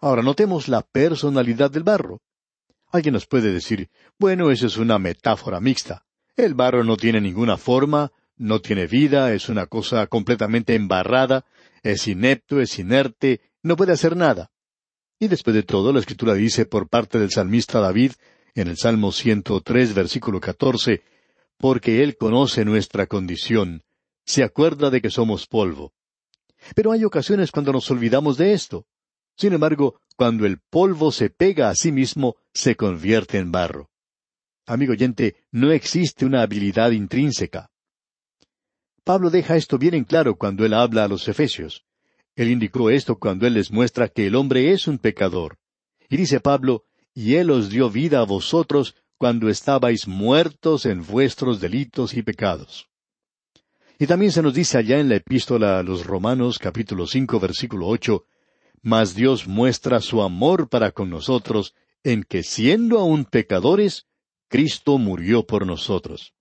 Ahora 0.00 0.22
notemos 0.22 0.68
la 0.68 0.82
personalidad 0.82 1.70
del 1.70 1.82
barro. 1.82 2.20
Alguien 2.90 3.14
nos 3.14 3.26
puede 3.26 3.52
decir, 3.52 3.88
bueno, 4.18 4.50
eso 4.50 4.66
es 4.66 4.76
una 4.76 4.98
metáfora 4.98 5.60
mixta. 5.60 6.04
El 6.36 6.54
barro 6.54 6.84
no 6.84 6.96
tiene 6.96 7.20
ninguna 7.20 7.56
forma, 7.56 8.12
no 8.36 8.60
tiene 8.60 8.86
vida, 8.86 9.32
es 9.32 9.48
una 9.48 9.66
cosa 9.66 10.06
completamente 10.06 10.74
embarrada, 10.74 11.44
es 11.82 12.08
inepto, 12.08 12.60
es 12.60 12.78
inerte, 12.78 13.40
no 13.62 13.76
puede 13.76 13.92
hacer 13.92 14.16
nada. 14.16 14.50
Y 15.18 15.28
después 15.28 15.54
de 15.54 15.62
todo, 15.62 15.92
la 15.92 16.00
Escritura 16.00 16.34
dice 16.34 16.64
por 16.64 16.88
parte 16.88 17.18
del 17.18 17.30
salmista 17.30 17.80
David, 17.80 18.12
en 18.54 18.68
el 18.68 18.78
Salmo 18.78 19.12
103, 19.12 19.94
versículo 19.94 20.40
14, 20.40 21.02
porque 21.58 22.02
Él 22.02 22.16
conoce 22.16 22.64
nuestra 22.64 23.06
condición, 23.06 23.82
se 24.24 24.42
acuerda 24.42 24.88
de 24.88 25.02
que 25.02 25.10
somos 25.10 25.46
polvo. 25.46 25.92
Pero 26.74 26.92
hay 26.92 27.04
ocasiones 27.04 27.50
cuando 27.50 27.72
nos 27.72 27.90
olvidamos 27.90 28.36
de 28.36 28.52
esto. 28.52 28.86
Sin 29.36 29.52
embargo, 29.52 30.00
cuando 30.16 30.44
el 30.44 30.58
polvo 30.58 31.12
se 31.12 31.30
pega 31.30 31.70
a 31.70 31.74
sí 31.74 31.92
mismo, 31.92 32.36
se 32.52 32.76
convierte 32.76 33.38
en 33.38 33.50
barro. 33.50 33.90
Amigo 34.66 34.92
oyente, 34.92 35.36
no 35.50 35.72
existe 35.72 36.26
una 36.26 36.42
habilidad 36.42 36.90
intrínseca. 36.90 37.70
Pablo 39.02 39.30
deja 39.30 39.56
esto 39.56 39.78
bien 39.78 39.94
en 39.94 40.04
claro 40.04 40.36
cuando 40.36 40.64
él 40.64 40.74
habla 40.74 41.04
a 41.04 41.08
los 41.08 41.26
Efesios. 41.26 41.86
Él 42.36 42.50
indicó 42.50 42.90
esto 42.90 43.18
cuando 43.18 43.46
él 43.46 43.54
les 43.54 43.70
muestra 43.70 44.08
que 44.08 44.26
el 44.26 44.36
hombre 44.36 44.72
es 44.72 44.86
un 44.86 44.98
pecador. 44.98 45.58
Y 46.08 46.16
dice 46.16 46.40
Pablo, 46.40 46.84
y 47.14 47.36
él 47.36 47.50
os 47.50 47.70
dio 47.70 47.90
vida 47.90 48.20
a 48.20 48.24
vosotros 48.24 48.94
cuando 49.16 49.48
estabais 49.48 50.06
muertos 50.06 50.86
en 50.86 51.06
vuestros 51.06 51.60
delitos 51.60 52.14
y 52.14 52.22
pecados. 52.22 52.89
Y 54.00 54.06
también 54.06 54.32
se 54.32 54.40
nos 54.40 54.54
dice 54.54 54.78
allá 54.78 54.98
en 54.98 55.10
la 55.10 55.16
epístola 55.16 55.78
a 55.78 55.82
los 55.82 56.06
Romanos 56.06 56.58
capítulo 56.58 57.06
cinco 57.06 57.38
versículo 57.38 57.86
ocho, 57.86 58.24
Mas 58.80 59.14
Dios 59.14 59.46
muestra 59.46 60.00
su 60.00 60.22
amor 60.22 60.70
para 60.70 60.92
con 60.92 61.10
nosotros 61.10 61.74
en 62.02 62.24
que 62.24 62.42
siendo 62.42 62.98
aún 62.98 63.26
pecadores, 63.26 64.06
Cristo 64.48 64.96
murió 64.96 65.46
por 65.46 65.66
nosotros. 65.66 66.32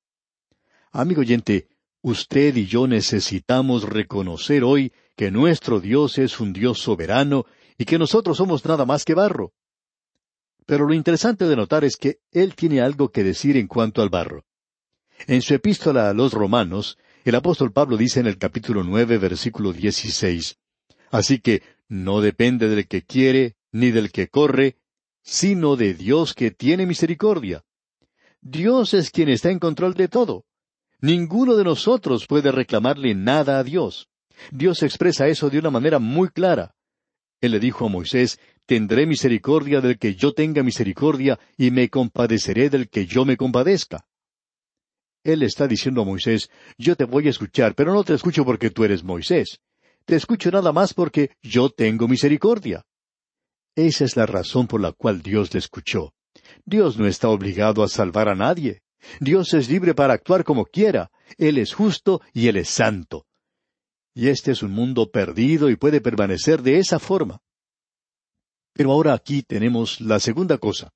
Amigo 0.94 1.20
oyente, 1.20 1.68
usted 2.02 2.56
y 2.56 2.66
yo 2.66 2.88
necesitamos 2.88 3.84
reconocer 3.84 4.64
hoy 4.64 4.94
que 5.18 5.30
nuestro 5.30 5.82
Dios 5.82 6.18
es 6.18 6.40
un 6.40 6.54
Dios 6.54 6.80
soberano 6.80 7.46
y 7.78 7.84
que 7.84 8.00
nosotros 8.00 8.38
somos 8.38 8.64
nada 8.64 8.86
más 8.86 9.04
que 9.04 9.16
barro. 9.16 9.52
Pero 10.66 10.88
lo 10.88 10.94
interesante 10.94 11.44
de 11.44 11.58
notar 11.58 11.84
es 11.84 11.98
que 11.98 12.22
Él 12.32 12.56
tiene 12.56 12.80
algo 12.80 13.10
que 13.10 13.26
decir 13.26 13.58
en 13.58 13.68
cuanto 13.68 14.02
al 14.02 14.08
barro. 14.08 14.46
En 15.28 15.42
su 15.42 15.54
epístola 15.54 16.10
a 16.10 16.14
los 16.14 16.32
Romanos, 16.32 16.98
el 17.26 17.36
apóstol 17.36 17.72
Pablo 17.72 17.98
dice 17.98 18.20
en 18.20 18.28
el 18.28 18.38
capítulo 18.38 18.84
nueve, 18.84 19.18
versículo 19.18 19.74
dieciséis, 19.74 20.58
Así 21.12 21.40
que 21.40 21.64
no 21.88 22.22
depende 22.22 22.70
del 22.70 22.88
que 22.88 23.04
quiere, 23.04 23.56
ni 23.72 23.92
del 23.92 24.12
que 24.12 24.28
corre, 24.28 24.78
sino 25.24 25.76
de 25.76 25.94
Dios 25.94 26.34
que 26.34 26.52
tiene 26.52 26.86
misericordia. 26.86 27.64
Dios 28.42 28.94
es 28.94 29.10
quien 29.10 29.30
está 29.30 29.50
en 29.50 29.60
control 29.60 29.96
de 29.96 30.08
todo. 30.08 30.46
Ninguno 31.02 31.56
de 31.56 31.64
nosotros 31.64 32.28
puede 32.28 32.52
reclamarle 32.52 33.16
nada 33.16 33.60
a 33.60 33.64
Dios. 33.64 34.10
Dios 34.52 34.84
expresa 34.84 35.28
eso 35.28 35.50
de 35.50 35.60
una 35.60 35.70
manera 35.70 36.00
muy 36.00 36.30
clara. 36.30 36.76
Él 37.42 37.52
le 37.52 37.60
dijo 37.60 37.86
a 37.86 37.90
Moisés, 37.90 38.40
Tendré 38.66 39.08
misericordia 39.08 39.82
del 39.82 39.98
que 39.98 40.14
yo 40.14 40.34
tenga 40.34 40.62
misericordia, 40.62 41.40
y 41.58 41.72
me 41.72 41.90
compadeceré 41.90 42.70
del 42.70 42.88
que 42.88 43.08
yo 43.08 43.26
me 43.26 43.36
compadezca. 43.36 44.06
Él 45.24 45.44
está 45.44 45.68
diciendo 45.68 46.02
a 46.02 46.06
Moisés, 46.06 46.50
yo 46.78 46.96
te 46.96 47.04
voy 47.04 47.28
a 47.28 47.30
escuchar, 47.30 47.76
pero 47.76 47.94
no 47.94 48.04
te 48.04 48.14
escucho 48.14 48.46
porque 48.46 48.70
tú 48.70 48.84
eres 48.84 49.04
Moisés. 49.04 49.60
Te 50.06 50.16
escucho 50.16 50.50
nada 50.50 50.72
más 50.72 50.94
porque 50.94 51.32
yo 51.42 51.70
tengo 51.70 52.08
misericordia. 52.08 52.86
Esa 53.76 54.06
es 54.06 54.16
la 54.16 54.26
razón 54.26 54.68
por 54.68 54.82
la 54.82 54.92
cual 54.92 55.22
Dios 55.22 55.54
le 55.54 55.60
escuchó. 55.60 56.14
Dios 56.66 56.98
no 56.98 57.06
está 57.06 57.30
obligado 57.30 57.84
a 57.84 57.88
salvar 57.88 58.30
a 58.30 58.36
nadie. 58.36 58.82
Dios 59.20 59.54
es 59.54 59.70
libre 59.70 59.94
para 59.94 60.14
actuar 60.14 60.44
como 60.44 60.66
quiera. 60.66 61.12
Él 61.38 61.58
es 61.58 61.74
justo 61.74 62.22
y 62.34 62.48
Él 62.48 62.58
es 62.58 62.70
santo. 62.70 63.26
Y 64.14 64.30
este 64.30 64.52
es 64.52 64.64
un 64.64 64.72
mundo 64.72 65.12
perdido 65.12 65.70
y 65.70 65.76
puede 65.76 66.02
permanecer 66.02 66.62
de 66.62 66.80
esa 66.80 67.00
forma. 67.00 67.42
Pero 68.74 68.92
ahora 68.92 69.14
aquí 69.14 69.44
tenemos 69.44 70.02
la 70.02 70.20
segunda 70.20 70.58
cosa. 70.58 70.92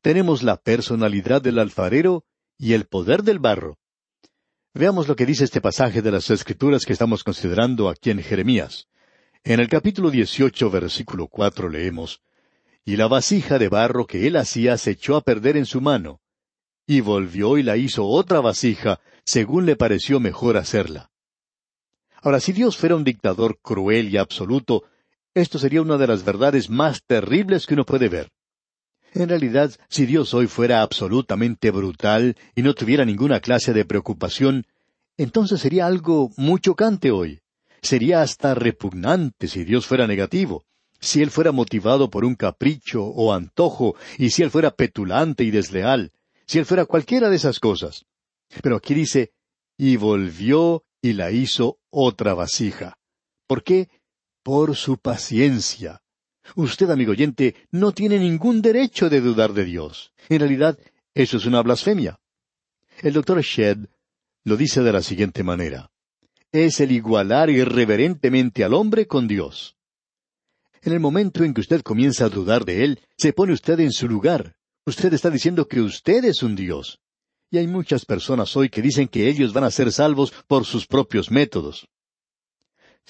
Tenemos 0.00 0.42
la 0.42 0.56
personalidad 0.56 1.42
del 1.42 1.58
alfarero 1.58 2.24
y 2.60 2.74
el 2.74 2.84
poder 2.84 3.22
del 3.22 3.38
barro. 3.38 3.78
Veamos 4.74 5.08
lo 5.08 5.16
que 5.16 5.24
dice 5.24 5.44
este 5.44 5.62
pasaje 5.62 6.02
de 6.02 6.10
las 6.10 6.28
Escrituras 6.28 6.84
que 6.84 6.92
estamos 6.92 7.24
considerando 7.24 7.88
aquí 7.88 8.10
en 8.10 8.22
Jeremías. 8.22 8.86
En 9.42 9.60
el 9.60 9.68
capítulo 9.68 10.10
18, 10.10 10.70
versículo 10.70 11.26
cuatro 11.26 11.70
leemos, 11.70 12.20
Y 12.84 12.96
la 12.96 13.08
vasija 13.08 13.58
de 13.58 13.70
barro 13.70 14.06
que 14.06 14.26
él 14.26 14.36
hacía 14.36 14.76
se 14.76 14.90
echó 14.90 15.16
a 15.16 15.22
perder 15.22 15.56
en 15.56 15.64
su 15.64 15.80
mano, 15.80 16.20
y 16.86 17.00
volvió 17.00 17.56
y 17.56 17.62
la 17.62 17.78
hizo 17.78 18.04
otra 18.06 18.40
vasija, 18.40 19.00
según 19.24 19.64
le 19.64 19.76
pareció 19.76 20.20
mejor 20.20 20.58
hacerla. 20.58 21.10
Ahora, 22.20 22.40
si 22.40 22.52
Dios 22.52 22.76
fuera 22.76 22.94
un 22.94 23.04
dictador 23.04 23.58
cruel 23.62 24.10
y 24.10 24.18
absoluto, 24.18 24.84
Esto 25.32 25.58
sería 25.58 25.80
una 25.80 25.96
de 25.96 26.08
las 26.08 26.24
verdades 26.24 26.68
más 26.68 27.04
terribles 27.06 27.64
que 27.64 27.74
uno 27.74 27.86
puede 27.86 28.08
ver. 28.08 28.30
En 29.12 29.28
realidad, 29.28 29.72
si 29.88 30.06
Dios 30.06 30.34
hoy 30.34 30.46
fuera 30.46 30.82
absolutamente 30.82 31.70
brutal 31.70 32.36
y 32.54 32.62
no 32.62 32.74
tuviera 32.74 33.04
ninguna 33.04 33.40
clase 33.40 33.72
de 33.72 33.84
preocupación, 33.84 34.66
entonces 35.16 35.60
sería 35.60 35.86
algo 35.86 36.30
muy 36.36 36.60
chocante 36.60 37.10
hoy. 37.10 37.40
Sería 37.82 38.22
hasta 38.22 38.54
repugnante 38.54 39.48
si 39.48 39.64
Dios 39.64 39.86
fuera 39.86 40.06
negativo, 40.06 40.64
si 41.00 41.22
Él 41.22 41.30
fuera 41.30 41.50
motivado 41.50 42.10
por 42.10 42.24
un 42.24 42.36
capricho 42.36 43.04
o 43.04 43.32
antojo, 43.32 43.96
y 44.18 44.30
si 44.30 44.42
Él 44.42 44.50
fuera 44.50 44.70
petulante 44.70 45.44
y 45.44 45.50
desleal, 45.50 46.12
si 46.46 46.58
Él 46.58 46.66
fuera 46.66 46.84
cualquiera 46.84 47.30
de 47.30 47.36
esas 47.36 47.58
cosas. 47.58 48.04
Pero 48.62 48.76
aquí 48.76 48.94
dice, 48.94 49.32
y 49.76 49.96
volvió 49.96 50.84
y 51.02 51.14
la 51.14 51.30
hizo 51.30 51.78
otra 51.90 52.34
vasija. 52.34 52.98
¿Por 53.46 53.64
qué? 53.64 53.88
Por 54.42 54.76
su 54.76 54.98
paciencia. 54.98 56.02
Usted, 56.56 56.90
amigo 56.90 57.12
oyente, 57.12 57.54
no 57.70 57.92
tiene 57.92 58.18
ningún 58.18 58.62
derecho 58.62 59.08
de 59.08 59.20
dudar 59.20 59.52
de 59.52 59.64
Dios. 59.64 60.12
En 60.28 60.40
realidad, 60.40 60.78
eso 61.14 61.36
es 61.36 61.46
una 61.46 61.62
blasfemia. 61.62 62.20
El 63.02 63.12
doctor 63.14 63.40
Shedd 63.40 63.86
lo 64.44 64.56
dice 64.56 64.82
de 64.82 64.92
la 64.92 65.02
siguiente 65.02 65.42
manera. 65.42 65.90
Es 66.52 66.80
el 66.80 66.92
igualar 66.92 67.50
irreverentemente 67.50 68.64
al 68.64 68.74
hombre 68.74 69.06
con 69.06 69.28
Dios. 69.28 69.76
En 70.82 70.92
el 70.92 71.00
momento 71.00 71.44
en 71.44 71.54
que 71.54 71.60
usted 71.60 71.82
comienza 71.82 72.24
a 72.24 72.30
dudar 72.30 72.64
de 72.64 72.84
Él, 72.84 73.00
se 73.16 73.32
pone 73.32 73.52
usted 73.52 73.78
en 73.80 73.92
su 73.92 74.08
lugar. 74.08 74.56
Usted 74.86 75.12
está 75.12 75.30
diciendo 75.30 75.68
que 75.68 75.80
usted 75.80 76.24
es 76.24 76.42
un 76.42 76.56
Dios. 76.56 77.00
Y 77.50 77.58
hay 77.58 77.66
muchas 77.66 78.04
personas 78.04 78.56
hoy 78.56 78.70
que 78.70 78.80
dicen 78.80 79.08
que 79.08 79.28
ellos 79.28 79.52
van 79.52 79.64
a 79.64 79.70
ser 79.70 79.92
salvos 79.92 80.32
por 80.46 80.64
sus 80.64 80.86
propios 80.86 81.30
métodos. 81.30 81.86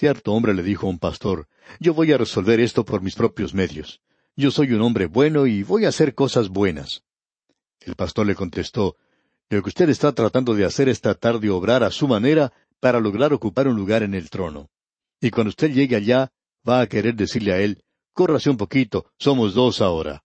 Cierto 0.01 0.33
hombre 0.33 0.55
le 0.55 0.63
dijo 0.63 0.87
a 0.87 0.89
un 0.89 0.99
pastor, 0.99 1.47
yo 1.79 1.93
voy 1.93 2.11
a 2.11 2.17
resolver 2.17 2.59
esto 2.59 2.87
por 2.87 3.03
mis 3.03 3.15
propios 3.15 3.53
medios. 3.53 4.01
Yo 4.35 4.51
soy 4.51 4.73
un 4.73 4.81
hombre 4.81 5.05
bueno 5.05 5.47
y 5.47 5.63
voy 5.63 5.85
a 5.85 5.91
hacer 5.91 6.15
cosas 6.15 6.49
buenas. 6.49 7.05
El 7.81 7.97
pastor 7.97 8.27
le 8.27 8.35
contestó, 8.35 8.97
lo 9.51 9.63
que 9.63 9.69
usted 9.69 9.91
está 9.91 10.15
tratando 10.15 10.55
de 10.55 10.65
hacer 10.65 10.89
es 10.89 11.03
tratar 11.03 11.39
de 11.39 11.51
obrar 11.51 11.85
a 11.85 11.91
su 11.91 12.09
manera 12.09 12.51
para 12.81 12.99
lograr 12.99 13.35
ocupar 13.35 13.69
un 13.69 13.77
lugar 13.77 14.03
en 14.03 14.15
el 14.15 14.31
trono. 14.31 14.71
Y 15.21 15.31
cuando 15.31 15.51
usted 15.51 15.71
llegue 15.71 15.97
allá, 15.97 16.33
va 16.67 16.81
a 16.81 16.87
querer 16.87 17.15
decirle 17.15 17.53
a 17.53 17.59
él, 17.59 17.85
córrase 18.15 18.49
un 18.49 18.57
poquito, 18.57 19.05
somos 19.19 19.53
dos 19.53 19.83
ahora. 19.83 20.25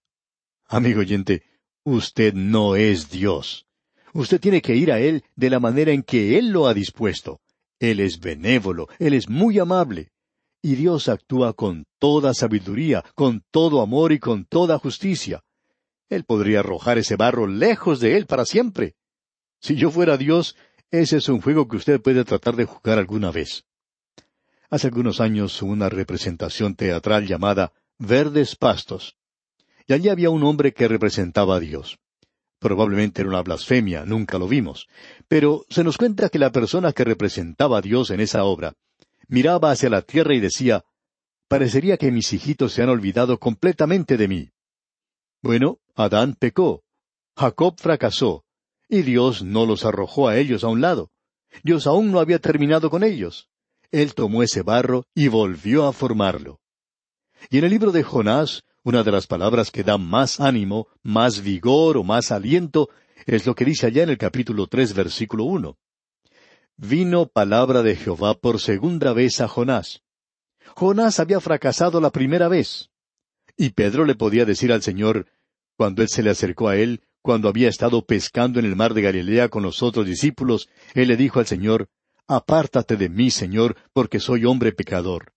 Amigo 0.68 1.00
oyente, 1.00 1.42
usted 1.84 2.32
no 2.32 2.76
es 2.76 3.10
Dios. 3.10 3.66
Usted 4.14 4.40
tiene 4.40 4.62
que 4.62 4.74
ir 4.74 4.90
a 4.90 5.00
Él 5.00 5.22
de 5.34 5.50
la 5.50 5.60
manera 5.60 5.92
en 5.92 6.02
que 6.02 6.38
Él 6.38 6.48
lo 6.48 6.66
ha 6.66 6.72
dispuesto. 6.72 7.42
Él 7.78 8.00
es 8.00 8.20
benévolo, 8.20 8.88
Él 8.98 9.14
es 9.14 9.28
muy 9.28 9.58
amable. 9.58 10.10
Y 10.62 10.74
Dios 10.74 11.08
actúa 11.08 11.52
con 11.52 11.84
toda 11.98 12.34
sabiduría, 12.34 13.04
con 13.14 13.44
todo 13.50 13.82
amor 13.82 14.12
y 14.12 14.18
con 14.18 14.44
toda 14.46 14.78
justicia. 14.78 15.44
Él 16.08 16.24
podría 16.24 16.60
arrojar 16.60 16.98
ese 16.98 17.16
barro 17.16 17.46
lejos 17.46 18.00
de 18.00 18.16
Él 18.16 18.26
para 18.26 18.44
siempre. 18.44 18.96
Si 19.60 19.76
yo 19.76 19.90
fuera 19.90 20.16
Dios, 20.16 20.56
ese 20.90 21.18
es 21.18 21.28
un 21.28 21.40
juego 21.40 21.68
que 21.68 21.76
usted 21.76 22.00
puede 22.00 22.24
tratar 22.24 22.56
de 22.56 22.64
jugar 22.64 22.98
alguna 22.98 23.30
vez. 23.30 23.64
Hace 24.70 24.88
algunos 24.88 25.20
años 25.20 25.60
hubo 25.62 25.72
una 25.72 25.88
representación 25.88 26.74
teatral 26.74 27.26
llamada 27.26 27.72
Verdes 27.98 28.56
Pastos. 28.56 29.16
Y 29.86 29.92
allí 29.92 30.08
había 30.08 30.30
un 30.30 30.42
hombre 30.42 30.72
que 30.72 30.88
representaba 30.88 31.56
a 31.56 31.60
Dios. 31.60 31.98
Probablemente 32.58 33.22
era 33.22 33.30
una 33.30 33.42
blasfemia, 33.42 34.04
nunca 34.04 34.38
lo 34.38 34.48
vimos. 34.48 34.88
Pero 35.28 35.64
se 35.68 35.84
nos 35.84 35.98
cuenta 35.98 36.28
que 36.28 36.38
la 36.38 36.52
persona 36.52 36.92
que 36.92 37.04
representaba 37.04 37.78
a 37.78 37.82
Dios 37.82 38.10
en 38.10 38.20
esa 38.20 38.44
obra 38.44 38.74
miraba 39.28 39.70
hacia 39.70 39.90
la 39.90 40.02
tierra 40.02 40.34
y 40.34 40.40
decía, 40.40 40.84
Parecería 41.48 41.96
que 41.96 42.10
mis 42.10 42.32
hijitos 42.32 42.72
se 42.72 42.82
han 42.82 42.88
olvidado 42.88 43.38
completamente 43.38 44.16
de 44.16 44.28
mí. 44.28 44.50
Bueno, 45.42 45.78
Adán 45.94 46.34
pecó, 46.34 46.82
Jacob 47.36 47.76
fracasó, 47.78 48.44
y 48.88 49.02
Dios 49.02 49.42
no 49.42 49.64
los 49.64 49.84
arrojó 49.84 50.28
a 50.28 50.38
ellos 50.38 50.64
a 50.64 50.68
un 50.68 50.80
lado. 50.80 51.10
Dios 51.62 51.86
aún 51.86 52.10
no 52.10 52.18
había 52.18 52.40
terminado 52.40 52.90
con 52.90 53.04
ellos. 53.04 53.48
Él 53.92 54.14
tomó 54.14 54.42
ese 54.42 54.62
barro 54.62 55.04
y 55.14 55.28
volvió 55.28 55.86
a 55.86 55.92
formarlo. 55.92 56.60
Y 57.50 57.58
en 57.58 57.64
el 57.64 57.70
libro 57.70 57.92
de 57.92 58.02
Jonás, 58.02 58.64
una 58.86 59.02
de 59.02 59.10
las 59.10 59.26
palabras 59.26 59.72
que 59.72 59.82
da 59.82 59.98
más 59.98 60.38
ánimo, 60.38 60.86
más 61.02 61.42
vigor 61.42 61.96
o 61.96 62.04
más 62.04 62.30
aliento, 62.30 62.88
es 63.26 63.44
lo 63.44 63.56
que 63.56 63.64
dice 63.64 63.88
allá 63.88 64.04
en 64.04 64.10
el 64.10 64.16
capítulo 64.16 64.68
tres, 64.68 64.94
versículo 64.94 65.42
uno. 65.42 65.76
Vino 66.76 67.26
palabra 67.26 67.82
de 67.82 67.96
Jehová 67.96 68.34
por 68.34 68.60
segunda 68.60 69.12
vez 69.12 69.40
a 69.40 69.48
Jonás. 69.48 70.04
Jonás 70.76 71.18
había 71.18 71.40
fracasado 71.40 72.00
la 72.00 72.10
primera 72.10 72.46
vez. 72.46 72.90
Y 73.56 73.70
Pedro 73.70 74.04
le 74.04 74.14
podía 74.14 74.44
decir 74.44 74.72
al 74.72 74.82
Señor, 74.82 75.26
cuando 75.76 76.02
él 76.02 76.08
se 76.08 76.22
le 76.22 76.30
acercó 76.30 76.68
a 76.68 76.76
él, 76.76 77.02
cuando 77.22 77.48
había 77.48 77.68
estado 77.68 78.06
pescando 78.06 78.60
en 78.60 78.66
el 78.66 78.76
mar 78.76 78.94
de 78.94 79.02
Galilea 79.02 79.48
con 79.48 79.64
los 79.64 79.82
otros 79.82 80.06
discípulos, 80.06 80.68
él 80.94 81.08
le 81.08 81.16
dijo 81.16 81.40
al 81.40 81.46
Señor, 81.46 81.88
Apártate 82.28 82.96
de 82.96 83.08
mí, 83.08 83.32
Señor, 83.32 83.74
porque 83.92 84.20
soy 84.20 84.44
hombre 84.44 84.70
pecador. 84.70 85.32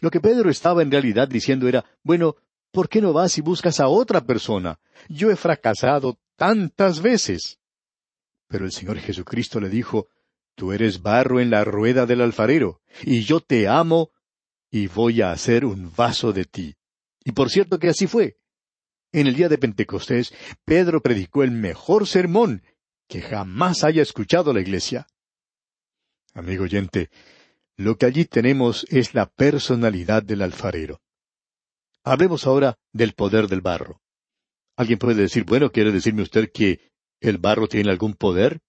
Lo 0.00 0.10
que 0.10 0.20
Pedro 0.20 0.48
estaba 0.48 0.80
en 0.80 0.90
realidad 0.90 1.28
diciendo 1.28 1.68
era, 1.68 1.84
bueno, 2.02 2.36
¿por 2.70 2.88
qué 2.88 3.00
no 3.00 3.12
vas 3.12 3.38
y 3.38 3.40
buscas 3.40 3.80
a 3.80 3.88
otra 3.88 4.22
persona? 4.22 4.78
Yo 5.08 5.30
he 5.30 5.36
fracasado 5.36 6.18
tantas 6.36 7.00
veces. 7.00 7.58
Pero 8.48 8.64
el 8.64 8.72
Señor 8.72 8.98
Jesucristo 8.98 9.60
le 9.60 9.68
dijo, 9.68 10.08
Tú 10.58 10.72
eres 10.72 11.02
barro 11.02 11.38
en 11.40 11.50
la 11.50 11.62
rueda 11.62 12.04
del 12.04 12.20
alfarero, 12.20 12.80
y 13.04 13.22
yo 13.22 13.38
te 13.38 13.68
amo, 13.68 14.10
y 14.72 14.88
voy 14.88 15.22
a 15.22 15.30
hacer 15.30 15.64
un 15.64 15.92
vaso 15.94 16.32
de 16.32 16.46
ti. 16.46 16.74
Y 17.24 17.30
por 17.30 17.48
cierto 17.48 17.78
que 17.78 17.88
así 17.88 18.08
fue. 18.08 18.38
En 19.12 19.28
el 19.28 19.36
día 19.36 19.48
de 19.48 19.56
Pentecostés, 19.56 20.34
Pedro 20.64 21.00
predicó 21.00 21.44
el 21.44 21.52
mejor 21.52 22.08
sermón 22.08 22.64
que 23.06 23.22
jamás 23.22 23.84
haya 23.84 24.02
escuchado 24.02 24.52
la 24.52 24.60
iglesia. 24.60 25.06
Amigo 26.34 26.64
oyente, 26.64 27.08
lo 27.76 27.96
que 27.96 28.06
allí 28.06 28.24
tenemos 28.24 28.84
es 28.90 29.14
la 29.14 29.26
personalidad 29.26 30.24
del 30.24 30.42
alfarero. 30.42 31.00
Hablemos 32.08 32.46
ahora 32.46 32.78
del 32.90 33.12
poder 33.12 33.48
del 33.48 33.60
barro. 33.60 34.00
Alguien 34.76 34.98
puede 34.98 35.20
decir, 35.20 35.44
bueno, 35.44 35.70
¿quiere 35.70 35.92
decirme 35.92 36.22
usted 36.22 36.50
que 36.50 36.90
el 37.20 37.36
barro 37.36 37.68
tiene 37.68 37.90
algún 37.90 38.14
poder? 38.14 38.60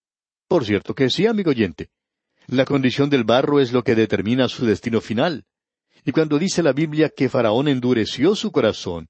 Por 0.50 0.66
cierto 0.66 0.94
que 0.94 1.10
sí, 1.10 1.26
amigo 1.26 1.52
oyente. 1.52 1.90
La 2.48 2.66
condición 2.66 3.10
del 3.10 3.24
barro 3.24 3.62
es 3.62 3.72
lo 3.72 3.82
que 3.82 3.96
determina 3.96 4.50
su 4.50 4.66
destino 4.66 5.00
final. 5.00 5.46
Y 6.04 6.12
cuando 6.12 6.38
dice 6.38 6.62
la 6.62 6.74
Biblia 6.74 7.14
que 7.16 7.30
Faraón 7.30 7.70
endureció 7.70 8.36
su 8.36 8.52
corazón, 8.52 9.08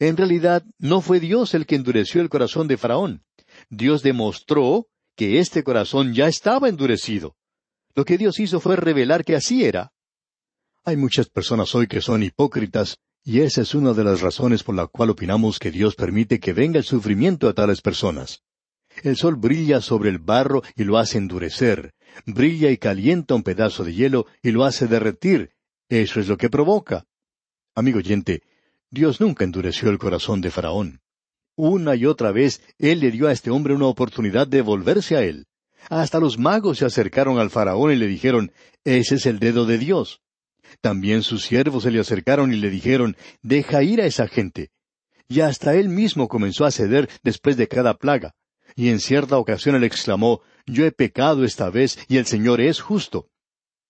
en 0.00 0.16
realidad 0.16 0.64
no 0.80 1.00
fue 1.00 1.20
Dios 1.20 1.54
el 1.54 1.64
que 1.64 1.76
endureció 1.76 2.20
el 2.22 2.28
corazón 2.28 2.66
de 2.66 2.76
Faraón. 2.76 3.22
Dios 3.68 4.02
demostró 4.02 4.88
que 5.14 5.38
este 5.38 5.62
corazón 5.62 6.12
ya 6.12 6.26
estaba 6.26 6.68
endurecido. 6.68 7.36
Lo 7.94 8.04
que 8.04 8.18
Dios 8.18 8.40
hizo 8.40 8.58
fue 8.58 8.74
revelar 8.74 9.24
que 9.24 9.36
así 9.36 9.64
era. 9.64 9.92
Hay 10.82 10.96
muchas 10.96 11.28
personas 11.28 11.72
hoy 11.76 11.86
que 11.86 12.00
son 12.00 12.24
hipócritas, 12.24 12.98
y 13.24 13.40
esa 13.40 13.62
es 13.62 13.74
una 13.74 13.92
de 13.92 14.04
las 14.04 14.20
razones 14.20 14.62
por 14.62 14.74
la 14.74 14.86
cual 14.86 15.10
opinamos 15.10 15.58
que 15.58 15.70
Dios 15.70 15.94
permite 15.94 16.40
que 16.40 16.52
venga 16.52 16.78
el 16.78 16.84
sufrimiento 16.84 17.48
a 17.48 17.54
tales 17.54 17.82
personas. 17.82 18.42
El 19.02 19.16
sol 19.16 19.36
brilla 19.36 19.80
sobre 19.80 20.10
el 20.10 20.18
barro 20.18 20.62
y 20.74 20.84
lo 20.84 20.98
hace 20.98 21.18
endurecer, 21.18 21.94
brilla 22.26 22.70
y 22.70 22.78
calienta 22.78 23.34
un 23.34 23.42
pedazo 23.42 23.84
de 23.84 23.94
hielo 23.94 24.26
y 24.42 24.50
lo 24.50 24.64
hace 24.64 24.86
derretir. 24.86 25.52
Eso 25.88 26.20
es 26.20 26.28
lo 26.28 26.36
que 26.36 26.50
provoca. 26.50 27.06
Amigo 27.74 27.98
oyente, 27.98 28.42
Dios 28.90 29.20
nunca 29.20 29.44
endureció 29.44 29.90
el 29.90 29.98
corazón 29.98 30.40
de 30.40 30.50
Faraón. 30.50 31.00
Una 31.56 31.94
y 31.94 32.06
otra 32.06 32.32
vez 32.32 32.62
Él 32.78 33.00
le 33.00 33.10
dio 33.10 33.28
a 33.28 33.32
este 33.32 33.50
hombre 33.50 33.74
una 33.74 33.86
oportunidad 33.86 34.48
de 34.48 34.62
volverse 34.62 35.16
a 35.16 35.22
Él. 35.22 35.46
Hasta 35.88 36.20
los 36.20 36.38
magos 36.38 36.78
se 36.78 36.84
acercaron 36.84 37.38
al 37.38 37.50
faraón 37.50 37.92
y 37.92 37.96
le 37.96 38.06
dijeron, 38.06 38.52
Ese 38.84 39.16
es 39.16 39.26
el 39.26 39.38
dedo 39.38 39.66
de 39.66 39.78
Dios. 39.78 40.20
También 40.80 41.22
sus 41.22 41.44
siervos 41.44 41.82
se 41.82 41.90
le 41.90 42.00
acercaron 42.00 42.52
y 42.52 42.56
le 42.56 42.70
dijeron, 42.70 43.16
Deja 43.42 43.82
ir 43.82 44.00
a 44.00 44.06
esa 44.06 44.28
gente. 44.28 44.70
Y 45.28 45.40
hasta 45.40 45.74
él 45.74 45.88
mismo 45.88 46.28
comenzó 46.28 46.64
a 46.64 46.70
ceder 46.70 47.08
después 47.22 47.56
de 47.56 47.68
cada 47.68 47.94
plaga. 47.94 48.34
Y 48.76 48.88
en 48.88 49.00
cierta 49.00 49.38
ocasión 49.38 49.74
él 49.74 49.84
exclamó, 49.84 50.40
Yo 50.66 50.84
he 50.84 50.92
pecado 50.92 51.44
esta 51.44 51.70
vez 51.70 51.98
y 52.08 52.16
el 52.16 52.26
Señor 52.26 52.60
es 52.60 52.80
justo. 52.80 53.28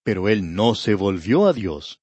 Pero 0.02 0.28
él 0.28 0.54
no 0.54 0.74
se 0.74 0.94
volvió 0.94 1.46
a 1.46 1.52
Dios. 1.52 2.00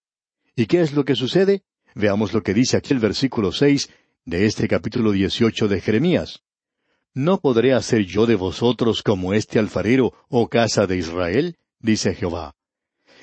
¿Y 0.56 0.66
qué 0.66 0.82
es 0.82 0.94
lo 0.94 1.06
que 1.06 1.16
sucede? 1.16 1.64
Veamos 1.94 2.34
lo 2.34 2.44
que 2.44 2.54
dice 2.54 2.78
aquí 2.78 2.94
el 2.94 3.00
versículo 3.00 3.52
seis 3.52 3.90
de 4.26 4.46
este 4.46 4.68
capítulo 4.68 5.12
dieciocho 5.12 5.68
de 5.68 5.82
Jeremías. 5.82 6.44
¿No 7.14 7.40
podré 7.40 7.74
hacer 7.74 8.06
yo 8.06 8.26
de 8.26 8.36
vosotros 8.36 9.02
como 9.02 9.34
este 9.34 9.58
alfarero, 9.58 10.14
oh 10.30 10.50
casa 10.50 10.86
de 10.86 10.98
Israel? 10.98 11.58
dice 11.80 12.14
Jehová. 12.14 12.56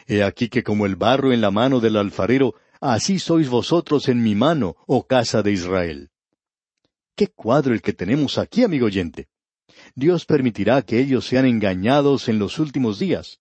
He 0.06 0.22
aquí 0.22 0.48
que 0.48 0.62
como 0.62 0.86
el 0.86 0.96
barro 0.96 1.32
en 1.32 1.40
la 1.40 1.50
mano 1.50 1.80
del 1.80 1.96
alfarero, 1.96 2.54
así 2.80 3.18
sois 3.18 3.48
vosotros 3.48 4.08
en 4.08 4.22
mi 4.22 4.34
mano, 4.34 4.76
oh 4.86 5.06
casa 5.06 5.42
de 5.42 5.52
Israel. 5.52 6.10
Qué 7.16 7.28
cuadro 7.28 7.74
el 7.74 7.82
que 7.82 7.92
tenemos 7.92 8.38
aquí, 8.38 8.64
amigo 8.64 8.86
oyente. 8.86 9.28
Dios 9.94 10.24
permitirá 10.24 10.82
que 10.82 11.00
ellos 11.00 11.26
sean 11.26 11.46
engañados 11.46 12.28
en 12.28 12.38
los 12.38 12.58
últimos 12.58 12.98
días. 12.98 13.38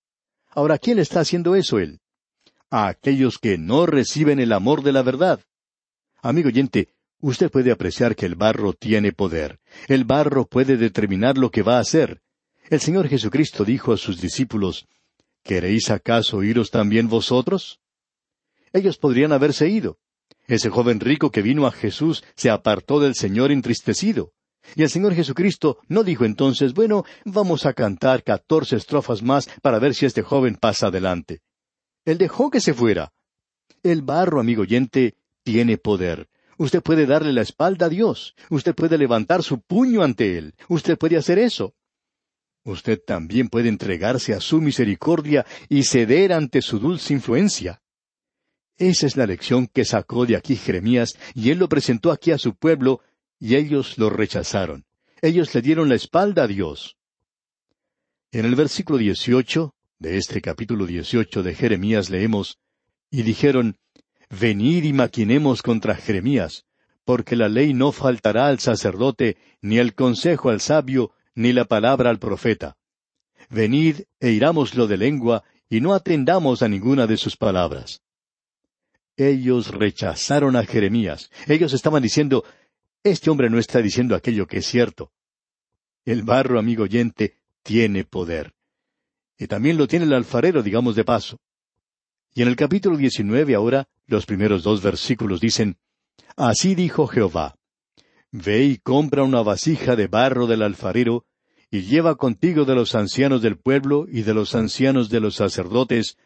Ahora, 0.49 0.77
¿quién 0.77 0.99
está 0.99 1.19
haciendo 1.19 1.55
eso 1.55 1.79
él? 1.79 1.99
a 2.73 2.87
aquellos 2.87 3.37
que 3.37 3.59
no 3.59 3.85
reciben 3.85 4.39
el 4.39 4.51
amor 4.51 4.81
de 4.81 4.91
la 4.91 5.03
verdad. 5.03 5.39
Amigo 6.23 6.47
oyente, 6.47 6.89
usted 7.19 7.51
puede 7.51 7.71
apreciar 7.71 8.15
que 8.15 8.25
el 8.25 8.33
barro 8.33 8.73
tiene 8.73 9.11
poder. 9.11 9.59
El 9.87 10.05
barro 10.05 10.47
puede 10.47 10.75
determinar 10.75 11.37
lo 11.37 11.51
que 11.51 11.61
va 11.61 11.77
a 11.77 11.81
hacer. 11.81 12.23
El 12.71 12.79
Señor 12.79 13.07
Jesucristo 13.07 13.63
dijo 13.63 13.93
a 13.93 13.97
sus 13.97 14.19
discípulos, 14.19 14.87
¿Queréis 15.43 15.91
acaso 15.91 16.41
iros 16.41 16.71
también 16.71 17.09
vosotros? 17.09 17.81
Ellos 18.71 18.97
podrían 18.97 19.33
haberse 19.33 19.67
ido. 19.67 19.99
Ese 20.47 20.69
joven 20.69 20.99
rico 20.99 21.31
que 21.31 21.41
vino 21.41 21.67
a 21.67 21.71
Jesús 21.71 22.23
se 22.35 22.49
apartó 22.49 22.99
del 22.99 23.15
Señor 23.15 23.51
entristecido. 23.51 24.33
Y 24.75 24.83
el 24.83 24.89
Señor 24.89 25.13
Jesucristo 25.13 25.79
no 25.87 26.03
dijo 26.03 26.23
entonces, 26.23 26.73
bueno, 26.73 27.03
vamos 27.25 27.65
a 27.65 27.73
cantar 27.73 28.23
catorce 28.23 28.77
estrofas 28.77 29.21
más 29.21 29.49
para 29.61 29.79
ver 29.79 29.93
si 29.93 30.05
este 30.05 30.21
joven 30.21 30.55
pasa 30.55 30.87
adelante. 30.87 31.41
Él 32.05 32.17
dejó 32.17 32.49
que 32.49 32.61
se 32.61 32.73
fuera. 32.73 33.13
El 33.83 34.01
barro, 34.01 34.39
amigo 34.39 34.61
oyente, 34.61 35.15
tiene 35.43 35.77
poder. 35.77 36.29
Usted 36.57 36.81
puede 36.81 37.05
darle 37.05 37.33
la 37.33 37.41
espalda 37.41 37.87
a 37.87 37.89
Dios. 37.89 38.35
Usted 38.49 38.73
puede 38.73 38.97
levantar 38.97 39.43
su 39.43 39.59
puño 39.59 40.03
ante 40.03 40.37
Él. 40.37 40.55
Usted 40.69 40.97
puede 40.97 41.17
hacer 41.17 41.39
eso. 41.39 41.73
Usted 42.63 42.99
también 43.05 43.49
puede 43.49 43.69
entregarse 43.69 44.33
a 44.33 44.39
su 44.39 44.61
misericordia 44.61 45.45
y 45.67 45.83
ceder 45.83 46.31
ante 46.31 46.61
su 46.61 46.79
dulce 46.79 47.13
influencia. 47.13 47.81
Esa 48.77 49.05
es 49.05 49.17
la 49.17 49.27
lección 49.27 49.67
que 49.67 49.85
sacó 49.85 50.25
de 50.25 50.35
aquí 50.35 50.55
Jeremías, 50.55 51.13
y 51.33 51.51
él 51.51 51.59
lo 51.59 51.69
presentó 51.69 52.11
aquí 52.11 52.31
a 52.31 52.37
su 52.37 52.55
pueblo, 52.55 53.01
y 53.39 53.55
ellos 53.55 53.97
lo 53.97 54.09
rechazaron. 54.09 54.85
Ellos 55.21 55.53
le 55.53 55.61
dieron 55.61 55.89
la 55.89 55.95
espalda 55.95 56.43
a 56.43 56.47
Dios. 56.47 56.97
En 58.31 58.45
el 58.45 58.55
versículo 58.55 58.97
dieciocho 58.97 59.75
de 59.99 60.17
este 60.17 60.41
capítulo 60.41 60.85
dieciocho 60.85 61.43
de 61.43 61.53
Jeremías 61.53 62.09
leemos, 62.09 62.59
y 63.11 63.23
dijeron, 63.23 63.77
Venid 64.29 64.85
y 64.85 64.93
maquinemos 64.93 65.61
contra 65.61 65.95
Jeremías, 65.95 66.65
porque 67.05 67.35
la 67.35 67.49
ley 67.49 67.73
no 67.73 67.91
faltará 67.91 68.47
al 68.47 68.59
sacerdote, 68.59 69.37
ni 69.61 69.77
el 69.77 69.93
consejo 69.93 70.49
al 70.49 70.61
sabio, 70.61 71.11
ni 71.35 71.53
la 71.53 71.65
palabra 71.65 72.09
al 72.09 72.19
profeta. 72.19 72.77
Venid 73.49 74.01
e 74.19 74.31
irámoslo 74.31 74.87
de 74.87 74.97
lengua, 74.97 75.43
y 75.69 75.81
no 75.81 75.93
atendamos 75.93 76.61
a 76.61 76.67
ninguna 76.67 77.07
de 77.07 77.17
sus 77.17 77.35
palabras. 77.35 78.01
Ellos 79.17 79.69
rechazaron 79.69 80.55
a 80.55 80.65
Jeremías. 80.65 81.29
Ellos 81.47 81.73
estaban 81.73 82.03
diciendo, 82.03 82.43
este 83.03 83.29
hombre 83.29 83.49
no 83.49 83.57
está 83.57 83.81
diciendo 83.81 84.15
aquello 84.15 84.47
que 84.47 84.57
es 84.57 84.65
cierto. 84.65 85.11
El 86.05 86.23
barro, 86.23 86.59
amigo 86.59 86.83
oyente, 86.83 87.37
tiene 87.63 88.03
poder 88.03 88.53
y 89.37 89.47
también 89.47 89.77
lo 89.77 89.87
tiene 89.87 90.05
el 90.05 90.13
alfarero, 90.13 90.63
digamos 90.63 90.95
de 90.95 91.03
paso. 91.03 91.39
Y 92.33 92.41
en 92.41 92.47
el 92.47 92.55
capítulo 92.55 92.97
diecinueve 92.97 93.55
ahora, 93.55 93.87
los 94.07 94.25
primeros 94.25 94.63
dos 94.63 94.81
versículos 94.81 95.39
dicen, 95.39 95.77
Así 96.35 96.75
dijo 96.75 97.07
Jehová, 97.07 97.55
Ve 98.33 98.63
y 98.63 98.77
compra 98.77 99.21
una 99.21 99.43
vasija 99.43 99.95
de 99.95 100.07
barro 100.07 100.47
del 100.47 100.63
alfarero, 100.63 101.23
y 101.69 101.83
lleva 101.83 102.15
contigo 102.15 102.65
de 102.65 102.73
los 102.73 102.95
ancianos 102.95 103.43
del 103.43 103.57
pueblo 103.57 104.07
y 104.09 104.23
de 104.23 104.33
los 104.33 104.55
ancianos 104.55 105.11
de 105.11 105.19
los 105.19 105.35
sacerdotes, 105.35 106.17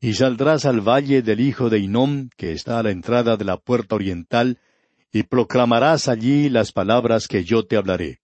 y 0.00 0.14
saldrás 0.14 0.64
al 0.64 0.80
valle 0.80 1.22
del 1.22 1.38
hijo 1.38 1.70
de 1.70 1.78
Inom, 1.78 2.30
que 2.36 2.50
está 2.50 2.80
a 2.80 2.82
la 2.82 2.90
entrada 2.90 3.36
de 3.36 3.44
la 3.44 3.58
puerta 3.58 3.94
oriental, 3.94 4.58
y 5.12 5.22
proclamarás 5.22 6.08
allí 6.08 6.48
las 6.48 6.72
palabras 6.72 7.28
que 7.28 7.44
yo 7.44 7.64
te 7.64 7.76
hablaré. 7.76 8.18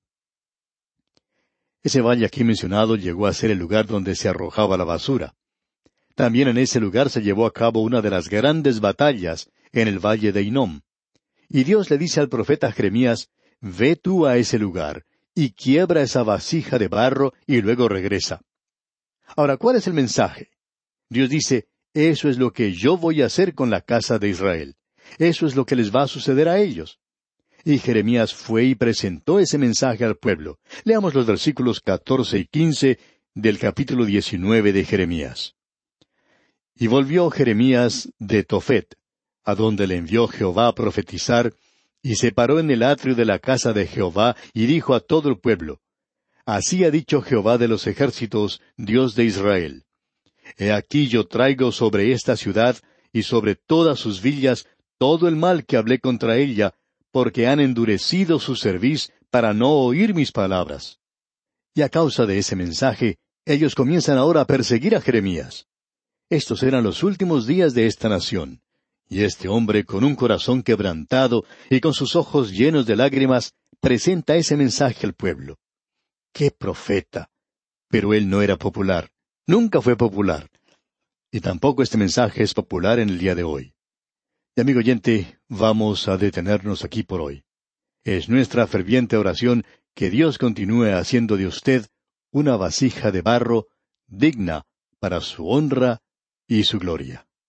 Ese 1.85 2.01
valle 2.01 2.27
aquí 2.27 2.43
mencionado 2.43 2.97
llegó 2.97 3.29
a 3.29 3.33
ser 3.33 3.53
el 3.53 3.59
lugar 3.59 3.87
donde 3.87 4.17
se 4.17 4.29
arrojaba 4.29 4.77
la 4.77 4.85
basura. 4.85 5.37
También 6.17 6.49
en 6.49 6.59
ese 6.59 6.81
lugar 6.81 7.09
se 7.09 7.23
llevó 7.23 7.47
a 7.47 7.53
cabo 7.53 7.83
una 7.83 8.03
de 8.03 8.11
las 8.11 8.29
grandes 8.29 8.81
batallas 8.81 9.49
en 9.71 9.87
el 9.87 10.05
valle 10.05 10.33
de 10.33 10.43
Inom. 10.43 10.81
Y 11.49 11.65
Dios 11.65 11.91
le 11.91 11.99
dice 11.99 12.21
al 12.21 12.29
profeta 12.29 12.73
Jeremías, 12.73 13.31
Ve 13.61 13.97
tú 13.97 14.27
a 14.27 14.37
ese 14.37 14.59
lugar, 14.59 15.05
y 15.35 15.53
quiebra 15.53 16.03
esa 16.03 16.23
vasija 16.23 16.79
de 16.79 16.89
barro, 16.89 17.33
y 17.47 17.61
luego 17.61 17.89
regresa. 17.89 18.43
Ahora, 19.37 19.57
¿cuál 19.57 19.77
es 19.77 19.87
el 19.87 19.95
mensaje? 19.95 20.51
Dios 21.09 21.29
dice, 21.29 21.69
Eso 21.95 22.29
es 22.29 22.39
lo 22.39 22.53
que 22.53 22.73
yo 22.73 22.97
voy 22.97 23.23
a 23.23 23.27
hacer 23.27 23.55
con 23.55 23.71
la 23.71 23.81
casa 23.81 24.19
de 24.19 24.29
Israel. 24.29 24.77
Eso 25.19 25.47
es 25.47 25.57
lo 25.57 25.65
que 25.65 25.77
les 25.77 25.95
va 25.95 26.03
a 26.03 26.09
suceder 26.09 26.49
a 26.49 26.59
ellos. 26.59 27.01
Y 27.65 27.79
Jeremías 27.79 28.35
fue 28.35 28.65
y 28.65 28.75
presentó 28.75 29.41
ese 29.41 29.59
mensaje 29.59 30.05
al 30.05 30.17
pueblo. 30.17 30.59
Leamos 30.85 31.15
los 31.15 31.27
versículos 31.27 31.81
catorce 31.81 32.39
y 32.39 32.47
quince 32.47 32.99
del 33.35 33.59
capítulo 33.59 34.05
diecinueve 34.05 34.73
de 34.73 34.85
Jeremías. 34.85 35.55
Y 36.75 36.87
volvió 36.87 37.31
Jeremías 37.31 38.13
de 38.19 38.45
Tofet, 38.45 38.95
a 39.49 39.55
donde 39.55 39.87
le 39.87 39.97
envió 39.97 40.29
Jehová 40.29 40.69
a 40.69 40.75
profetizar, 40.75 41.55
y 42.03 42.17
se 42.17 42.33
paró 42.33 42.61
en 42.61 42.71
el 42.71 42.83
atrio 42.83 43.15
de 43.15 43.25
la 43.25 43.39
casa 43.39 43.73
de 43.73 43.87
Jehová, 43.87 44.37
y 44.53 44.67
dijo 44.67 44.95
a 44.95 45.01
todo 45.01 45.31
el 45.31 45.39
pueblo, 45.39 45.81
Así 46.45 46.85
ha 46.85 46.91
dicho 46.91 47.23
Jehová 47.23 47.57
de 47.57 47.67
los 47.67 47.87
ejércitos, 47.87 48.61
Dios 48.77 49.15
de 49.15 49.25
Israel. 49.25 49.85
He 50.59 50.71
aquí 50.71 51.09
yo 51.09 51.27
traigo 51.27 51.73
sobre 51.73 52.13
esta 52.13 52.37
ciudad 52.37 52.77
y 53.11 53.23
sobre 53.23 53.55
todas 53.55 53.99
sus 53.99 54.21
villas 54.21 54.67
todo 54.99 55.29
el 55.29 55.37
mal 55.37 55.65
que 55.65 55.79
hablé 55.79 55.99
contra 55.99 56.37
ella, 56.37 56.75
porque 57.11 57.47
han 57.47 57.59
endurecido 57.59 58.41
su 58.41 58.55
cerviz 58.55 59.13
para 59.31 59.55
no 59.55 59.71
oír 59.71 60.13
mis 60.13 60.31
palabras. 60.31 60.99
Y 61.75 61.81
a 61.81 61.89
causa 61.89 62.27
de 62.27 62.37
ese 62.37 62.55
mensaje, 62.55 63.17
ellos 63.47 63.75
comienzan 63.75 64.19
ahora 64.19 64.43
a 64.43 64.47
perseguir 64.47 64.95
a 64.95 65.01
Jeremías. 65.01 65.69
Estos 66.29 66.63
eran 66.63 66.85
los 66.85 67.03
últimos 67.03 67.47
días 67.47 67.73
de 67.73 67.87
esta 67.87 68.11
nación. 68.11 68.61
Y 69.09 69.23
este 69.25 69.49
hombre, 69.49 69.85
con 69.85 70.05
un 70.05 70.15
corazón 70.15 70.63
quebrantado 70.63 71.45
y 71.71 71.81
con 71.81 71.95
sus 71.95 72.15
ojos 72.15 72.53
llenos 72.53 72.87
de 72.87 72.97
lágrimas, 72.97 73.55
presenta 73.81 74.37
ese 74.37 74.57
mensaje 74.57 75.07
al 75.07 75.15
pueblo. 75.15 75.59
¡Qué 76.33 76.51
profeta! 76.51 77.31
Pero 77.89 78.13
él 78.13 78.29
no 78.29 78.43
era 78.43 78.57
popular. 78.57 79.11
Nunca 79.47 79.81
fue 79.81 79.97
popular. 79.97 80.51
Y 81.31 81.41
tampoco 81.41 81.83
este 81.83 81.97
mensaje 81.97 82.43
es 82.43 82.53
popular 82.53 82.99
en 82.99 83.09
el 83.09 83.19
día 83.19 83.35
de 83.35 83.45
hoy. 83.45 83.75
Y 84.55 84.61
amigo 84.61 84.81
oyente, 84.81 85.39
vamos 85.49 86.09
a 86.09 86.17
detenernos 86.17 86.85
aquí 86.85 87.03
por 87.03 87.21
hoy. 87.21 87.45
Es 88.05 88.29
nuestra 88.29 88.67
ferviente 88.67 89.17
oración 89.17 89.65
que 89.95 90.11
Dios 90.11 90.39
continúe 90.39 90.97
haciendo 90.97 91.37
de 91.37 91.47
usted 91.47 91.87
una 92.31 92.57
vasija 92.57 93.11
de 93.11 93.23
barro 93.23 93.69
digna 94.07 94.65
para 94.99 95.21
su 95.21 95.49
honra 95.49 96.01
y 96.47 96.65
su 96.65 96.79
gloria. 96.79 97.28